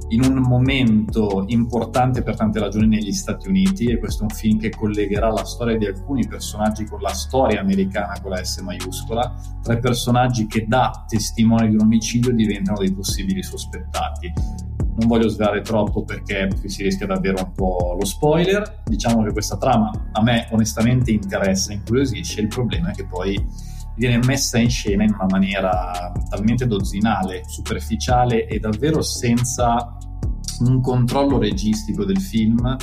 in 0.09 0.23
un 0.23 0.39
momento 0.39 1.45
importante 1.49 2.23
per 2.23 2.37
tante 2.37 2.61
ragioni 2.61 2.87
negli 2.87 3.13
Stati 3.13 3.49
Uniti 3.49 3.87
e 3.87 3.99
questo 3.99 4.23
è 4.23 4.27
un 4.31 4.37
film 4.37 4.59
che 4.59 4.71
collegherà 4.71 5.31
la 5.31 5.45
storia 5.45 5.77
di 5.77 5.87
alcuni 5.87 6.27
personaggi 6.27 6.85
con 6.85 7.01
la 7.01 7.13
storia 7.13 7.61
americana 7.61 8.21
con 8.21 8.31
la 8.31 8.45
S 8.45 8.59
maiuscola, 8.59 9.35
tre 9.63 9.79
personaggi 9.79 10.47
che 10.47 10.67
da 10.69 11.05
testimoni 11.09 11.71
di 11.71 11.75
un 11.75 11.83
omicidio 11.83 12.33
diventano 12.33 12.79
dei 12.79 12.93
possibili 12.93 13.43
sospettati. 13.43 14.33
Non 14.99 15.09
voglio 15.09 15.29
svelare 15.29 15.61
troppo 15.61 16.05
perché 16.05 16.49
si 16.65 16.83
rischia 16.83 17.07
davvero 17.07 17.43
un 17.45 17.53
po' 17.53 17.97
lo 17.99 18.05
spoiler, 18.07 18.83
diciamo 18.85 19.23
che 19.25 19.33
questa 19.33 19.59
trama 19.59 19.91
a 20.13 20.23
me 20.23 20.49
onestamente 20.53 21.11
interessa, 21.11 21.73
incuriosisce, 21.73 22.41
il 22.41 22.49
problema 22.49 22.91
è 22.91 22.93
che 22.93 23.05
poi 23.05 23.35
viene 23.97 24.19
messa 24.25 24.59
in 24.59 24.71
scena 24.71 25.05
in 25.05 25.15
una 25.15 25.27
maniera 25.29 26.13
talmente 26.29 26.67
dozzinale, 26.67 27.43
superficiale 27.47 28.47
e 28.47 28.59
davvero 28.59 29.03
senza 29.03 29.97
un 30.61 30.81
controllo 30.81 31.39
registico 31.39 32.05
del 32.05 32.21
film 32.21 32.77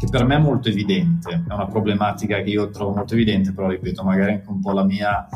che 0.00 0.06
per 0.10 0.24
me 0.24 0.36
è 0.36 0.38
molto 0.38 0.70
evidente, 0.70 1.44
è 1.46 1.52
una 1.52 1.66
problematica 1.66 2.40
che 2.40 2.48
io 2.48 2.70
trovo 2.70 2.94
molto 2.94 3.12
evidente, 3.12 3.52
però 3.52 3.68
ripeto, 3.68 4.02
magari 4.02 4.32
anche 4.32 4.48
un 4.48 4.58
po' 4.58 4.72
la 4.72 4.82
mia, 4.82 5.28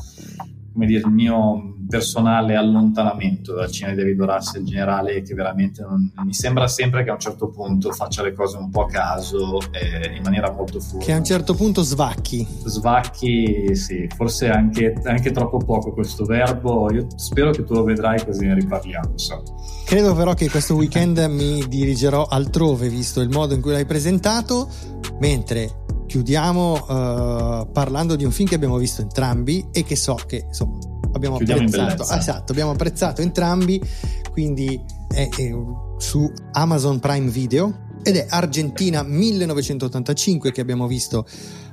come 0.75 0.87
dire, 0.87 1.03
il 1.07 1.13
mio 1.13 1.77
personale 1.89 2.57
allontanamento 2.57 3.55
dal 3.55 3.71
cinema 3.71 3.95
di 3.95 4.03
David 4.03 4.23
Russell 4.23 4.61
in 4.63 4.67
generale 4.67 5.23
che 5.23 5.33
veramente 5.33 5.83
non, 5.83 6.13
mi 6.25 6.35
sembra 6.35 6.67
sempre 6.67 7.05
che 7.05 7.11
a 7.11 7.13
un 7.13 7.21
certo 7.21 7.49
punto 7.49 7.93
faccia 7.93 8.23
le 8.23 8.33
cose 8.33 8.57
un 8.57 8.71
po' 8.71 8.83
a 8.83 8.87
caso 8.87 9.61
e 9.71 10.17
in 10.17 10.23
maniera 10.23 10.51
molto 10.51 10.81
furba. 10.81 11.05
Che 11.05 11.13
a 11.13 11.17
un 11.17 11.25
certo 11.25 11.55
punto 11.55 11.83
svacchi. 11.83 12.45
Svacchi, 12.65 13.77
sì, 13.77 14.09
forse 14.17 14.51
anche, 14.51 14.95
anche 15.05 15.31
troppo 15.31 15.59
poco 15.59 15.93
questo 15.93 16.25
verbo. 16.25 16.93
Io 16.93 17.07
spero 17.15 17.53
che 17.53 17.63
tu 17.63 17.75
lo 17.75 17.85
vedrai 17.85 18.25
così 18.25 18.45
ne 18.45 18.55
riparliamo. 18.55 19.13
So. 19.15 19.43
Credo 19.85 20.13
però 20.15 20.35
che 20.35 20.51
questo 20.51 20.75
weekend 20.75 21.19
mi 21.29 21.65
dirigerò 21.69 22.25
altrove 22.25 22.89
visto 22.89 23.21
il 23.21 23.29
modo 23.29 23.55
in 23.55 23.61
cui 23.61 23.71
l'hai 23.71 23.87
presentato, 23.87 24.69
mentre 25.21 25.84
chiudiamo 26.15 26.75
uh, 26.75 27.73
parlando 27.73 28.15
di 28.15 28.25
un 28.25 28.31
film 28.31 28.49
che 28.49 28.55
abbiamo 28.55 28.77
visto 28.77 29.03
entrambi 29.03 29.67
e 29.73 29.83
che 29.83 29.97
so 29.97 30.15
che 30.15 30.45
insomma 30.47 30.79
abbiamo 31.13 31.39
apprezzato, 31.39 32.09
esatto, 32.09 32.53
abbiamo 32.53 32.71
apprezzato 32.71 33.21
entrambi, 33.21 33.83
quindi 34.31 34.81
è, 35.09 35.29
è 35.29 35.51
su 35.97 36.33
Amazon 36.53 37.01
Prime 37.01 37.29
Video 37.29 37.84
ed 38.05 38.17
è 38.17 38.27
Argentina 38.29 39.03
1985 39.03 40.53
che 40.53 40.61
abbiamo 40.61 40.87
visto 40.87 41.27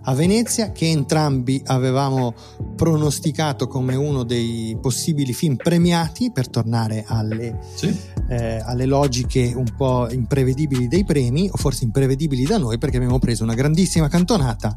a 0.03 0.15
Venezia, 0.15 0.71
che 0.71 0.87
entrambi 0.87 1.61
avevamo 1.65 2.33
pronosticato 2.75 3.67
come 3.67 3.95
uno 3.95 4.23
dei 4.23 4.77
possibili 4.81 5.33
film 5.33 5.57
premiati 5.57 6.31
per 6.31 6.49
tornare 6.49 7.03
alle, 7.05 7.59
sì. 7.75 7.95
eh, 8.29 8.61
alle 8.65 8.85
logiche 8.85 9.51
un 9.53 9.75
po' 9.75 10.09
imprevedibili 10.09 10.87
dei 10.87 11.03
premi, 11.03 11.49
o 11.51 11.57
forse 11.57 11.83
imprevedibili 11.83 12.45
da 12.45 12.57
noi 12.57 12.77
perché 12.77 12.95
abbiamo 12.95 13.19
preso 13.19 13.43
una 13.43 13.53
grandissima 13.53 14.07
cantonata, 14.07 14.75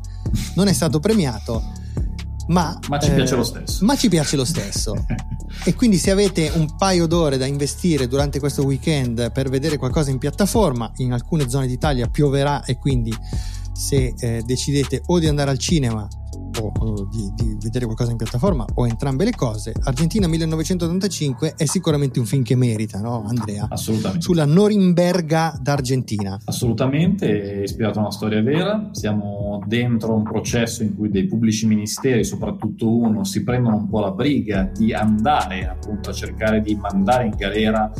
non 0.57 0.67
è 0.67 0.73
stato 0.73 0.99
premiato 0.99 1.63
ma, 2.49 2.79
ma 2.89 2.99
ci 2.99 3.11
eh, 3.11 3.15
piace 3.15 3.37
lo 3.37 3.45
stesso. 3.45 3.85
Ma 3.85 3.97
ci 3.97 4.09
piace 4.09 4.37
lo 4.37 4.45
stesso. 4.45 4.95
e 5.65 5.75
quindi 5.75 5.97
se 5.97 6.11
avete 6.11 6.53
un 6.55 6.77
paio 6.77 7.07
d'ore 7.07 7.39
da 7.39 7.47
investire 7.47 8.07
durante 8.07 8.39
questo 8.39 8.65
weekend 8.65 9.33
per 9.33 9.49
vedere 9.49 9.79
qualcosa 9.79 10.11
in 10.11 10.19
piattaforma, 10.19 10.93
in 10.97 11.13
alcune 11.13 11.49
zone 11.49 11.67
d'Italia 11.67 12.07
pioverà 12.07 12.65
e 12.65 12.79
quindi 12.79 13.15
se 13.73 14.15
eh, 14.17 14.43
decidete 14.45 15.03
o 15.07 15.19
di 15.19 15.27
andare 15.27 15.51
al 15.51 15.59
cinema 15.59 16.07
o, 16.61 16.73
o 16.79 17.09
di, 17.11 17.33
di, 17.35 17.57
vedere 17.61 17.85
qualcosa 17.85 18.11
in 18.11 18.17
piattaforma 18.17 18.65
o 18.75 18.87
entrambe 18.87 19.25
le 19.25 19.33
cose, 19.33 19.73
Argentina 19.85 20.27
1985 20.27 21.55
è 21.57 21.65
sicuramente 21.65 22.19
un 22.19 22.27
film 22.27 22.43
che 22.43 22.57
merita, 22.57 23.01
no 23.01 23.25
Andrea? 23.27 23.67
Assolutamente. 23.71 24.23
Sulla 24.23 24.45
Norimberga 24.45 25.59
d'Argentina. 25.61 26.39
Assolutamente, 26.45 27.61
è 27.61 27.63
ispirato 27.63 27.99
a 27.99 28.03
una 28.03 28.11
storia 28.11 28.43
vera, 28.43 28.91
siamo 28.93 29.63
dentro 29.67 30.15
un 30.15 30.23
processo 30.23 30.83
in 30.83 30.95
cui 30.97 31.11
dei 31.11 31.27
pubblici 31.27 31.67
ministeri, 31.67 32.25
soprattutto 32.25 32.95
uno, 32.95 33.25
si 33.25 33.43
prendono 33.43 33.77
un 33.77 33.89
po' 33.89 34.01
la 34.01 34.11
briga 34.11 34.71
di 34.73 34.93
andare 34.93 35.69
appunto 35.69 36.11
a 36.11 36.13
cercare 36.13 36.61
di 36.61 36.75
mandare 36.75 37.27
in 37.27 37.35
galera 37.37 37.91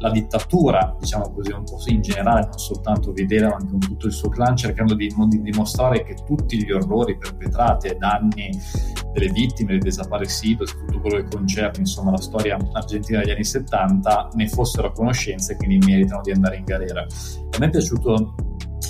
la 0.00 0.10
dittatura, 0.10 0.96
diciamo 0.98 1.30
così, 1.30 1.52
un 1.52 1.64
po' 1.64 1.78
in 1.86 2.00
generale, 2.00 2.46
non 2.46 2.58
soltanto 2.58 3.12
Videla, 3.12 3.48
ma 3.48 3.56
anche 3.56 3.78
tutto 3.78 4.06
il 4.06 4.12
suo 4.12 4.30
clan, 4.30 4.56
cercando 4.56 4.94
di, 4.94 5.12
di, 5.28 5.42
dimostrare 5.42 6.02
che 6.04 6.16
tutti 6.26 6.62
gli 6.62 6.70
orrori 6.72 7.18
perpetrati 7.18 7.88
ai 7.88 7.98
danni 7.98 8.50
delle 9.12 9.30
vittime, 9.30 9.72
dei 9.72 9.80
desaparecidos, 9.80 10.70
tutto 10.70 11.00
quello 11.00 11.16
che 11.16 11.36
concerne 11.36 11.80
insomma, 11.80 12.12
la 12.12 12.20
storia 12.20 12.56
argentina 12.72 13.20
degli 13.20 13.30
anni 13.30 13.44
70, 13.44 14.30
ne 14.34 14.48
fossero 14.48 14.88
a 14.88 14.92
conoscenza 14.92 15.52
e 15.52 15.56
quindi 15.56 15.86
meritano 15.86 16.22
di 16.22 16.30
andare 16.30 16.56
in 16.56 16.64
galera. 16.64 17.02
A 17.02 17.58
me 17.58 17.66
è 17.66 17.70
piaciuto 17.70 18.34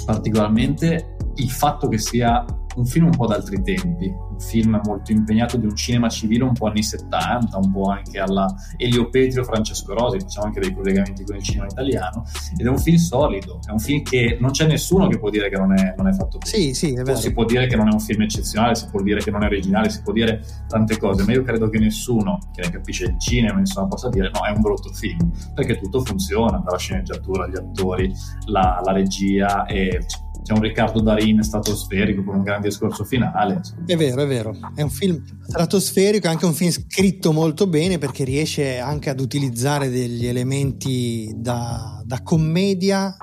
particolarmente 0.06 1.16
il 1.34 1.50
fatto 1.50 1.88
che 1.88 1.98
sia 1.98 2.44
un 2.76 2.86
film 2.86 3.06
un 3.06 3.16
po' 3.16 3.26
d'altri 3.26 3.62
tempi, 3.62 4.06
un 4.06 4.38
film 4.38 4.80
molto 4.84 5.12
impegnato 5.12 5.56
di 5.56 5.66
un 5.66 5.74
cinema 5.74 6.08
civile 6.08 6.44
un 6.44 6.52
po' 6.52 6.66
anni 6.66 6.82
70, 6.82 7.56
un 7.56 7.72
po' 7.72 7.90
anche 7.90 8.18
alla 8.18 8.46
Elio 8.76 9.08
Petrio, 9.10 9.44
Francesco 9.44 9.94
Rosi, 9.94 10.20
facciamo 10.20 10.46
anche 10.46 10.60
dei 10.60 10.72
collegamenti 10.72 11.24
con 11.24 11.36
il 11.36 11.42
cinema 11.42 11.66
italiano, 11.66 12.24
ed 12.56 12.66
è 12.66 12.68
un 12.68 12.78
film 12.78 12.96
solido, 12.96 13.60
è 13.66 13.70
un 13.72 13.78
film 13.78 14.02
che 14.02 14.38
non 14.40 14.50
c'è 14.50 14.66
nessuno 14.66 15.08
che 15.08 15.18
può 15.18 15.30
dire 15.30 15.48
che 15.48 15.56
non 15.56 15.76
è, 15.76 15.94
non 15.96 16.08
è 16.08 16.12
fatto 16.12 16.38
bene. 16.38 16.50
Sì, 16.50 16.74
sì. 16.74 16.94
Si 17.14 17.32
può 17.32 17.44
dire 17.44 17.66
che 17.66 17.76
non 17.76 17.88
è 17.88 17.92
un 17.92 18.00
film 18.00 18.22
eccezionale, 18.22 18.74
si 18.74 18.86
può 18.90 19.02
dire 19.02 19.20
che 19.20 19.30
non 19.30 19.42
è 19.42 19.46
originale, 19.46 19.90
si 19.90 20.02
può 20.02 20.12
dire 20.12 20.42
tante 20.68 20.98
cose, 20.98 21.24
ma 21.24 21.32
io 21.32 21.42
credo 21.42 21.68
che 21.68 21.78
nessuno 21.78 22.38
che 22.52 22.62
ne 22.62 22.70
capisce 22.70 23.04
il 23.04 23.18
cinema 23.18 23.58
insomma, 23.58 23.88
possa 23.88 24.08
dire 24.08 24.30
no, 24.32 24.44
è 24.44 24.50
un 24.50 24.60
brutto 24.60 24.92
film, 24.92 25.30
perché 25.54 25.78
tutto 25.78 26.04
funziona, 26.04 26.58
dalla 26.58 26.78
sceneggiatura, 26.78 27.48
gli 27.48 27.56
attori, 27.56 28.12
la, 28.46 28.80
la 28.84 28.92
regia 28.92 29.64
e 29.66 30.04
c'è 30.42 30.52
un 30.52 30.60
Riccardo 30.60 31.00
Darin 31.00 31.42
stratosferico 31.42 32.24
con 32.24 32.36
un 32.36 32.42
grande 32.42 32.68
discorso 32.68 33.04
finale. 33.04 33.60
È 33.86 33.96
vero, 33.96 34.22
è 34.22 34.26
vero, 34.26 34.56
è 34.74 34.82
un 34.82 34.90
film 34.90 35.22
stratosferico, 35.46 36.26
è 36.26 36.30
anche 36.30 36.46
un 36.46 36.54
film 36.54 36.70
scritto 36.70 37.32
molto 37.32 37.66
bene 37.66 37.98
perché 37.98 38.24
riesce 38.24 38.78
anche 38.78 39.10
ad 39.10 39.20
utilizzare 39.20 39.90
degli 39.90 40.26
elementi 40.26 41.32
da, 41.36 42.02
da 42.04 42.22
commedia 42.22 43.14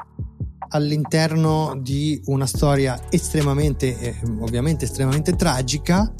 all'interno 0.69 1.79
di 1.81 2.21
una 2.25 2.45
storia 2.45 2.99
estremamente, 3.09 3.97
eh, 3.99 4.15
ovviamente 4.39 4.85
estremamente 4.85 5.35
tragica, 5.35 6.13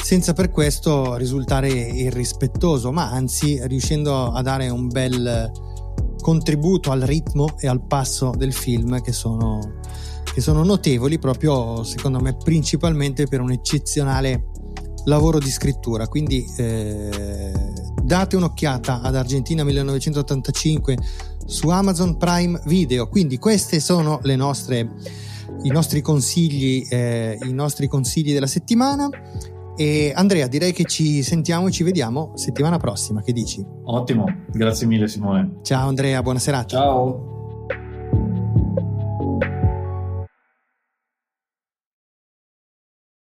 senza 0.00 0.32
per 0.32 0.50
questo 0.50 1.16
risultare 1.16 1.68
irrispettoso, 1.68 2.92
ma 2.92 3.10
anzi 3.10 3.60
riuscendo 3.66 4.32
a 4.32 4.42
dare 4.42 4.68
un 4.68 4.88
bel 4.88 5.50
contributo 6.20 6.90
al 6.90 7.00
ritmo 7.00 7.56
e 7.58 7.66
al 7.66 7.84
passo 7.84 8.32
del 8.36 8.52
film 8.52 9.00
che 9.00 9.12
sono 9.12 9.80
che 10.32 10.40
sono 10.40 10.64
notevoli 10.64 11.18
proprio 11.18 11.84
secondo 11.84 12.18
me 12.20 12.36
principalmente 12.36 13.26
per 13.26 13.40
un 13.40 13.52
eccezionale 13.52 14.50
lavoro 15.04 15.38
di 15.38 15.50
scrittura. 15.50 16.08
Quindi 16.08 16.46
eh, 16.56 17.52
date 18.02 18.36
un'occhiata 18.36 19.00
ad 19.00 19.16
Argentina 19.16 19.64
1985 19.64 20.96
su 21.44 21.68
Amazon 21.68 22.16
Prime 22.16 22.60
Video. 22.66 23.08
Quindi 23.08 23.38
queste 23.38 23.80
sono 23.80 24.20
le 24.22 24.36
nostre 24.36 24.90
i 25.64 25.68
nostri 25.68 26.00
consigli 26.00 26.86
eh, 26.88 27.38
i 27.42 27.52
nostri 27.52 27.88
consigli 27.88 28.32
della 28.32 28.46
settimana. 28.46 29.08
E 29.74 30.12
Andrea 30.14 30.48
direi 30.48 30.72
che 30.72 30.84
ci 30.84 31.22
sentiamo 31.22 31.68
e 31.68 31.70
ci 31.70 31.82
vediamo 31.82 32.32
settimana 32.34 32.76
prossima. 32.76 33.22
Che 33.22 33.32
dici? 33.32 33.64
Ottimo. 33.84 34.26
Grazie 34.50 34.86
mille 34.86 35.08
Simone. 35.08 35.58
Ciao 35.62 35.88
Andrea. 35.88 36.22
Buona 36.22 36.38
serata. 36.38 36.76
Ciao 36.76 37.31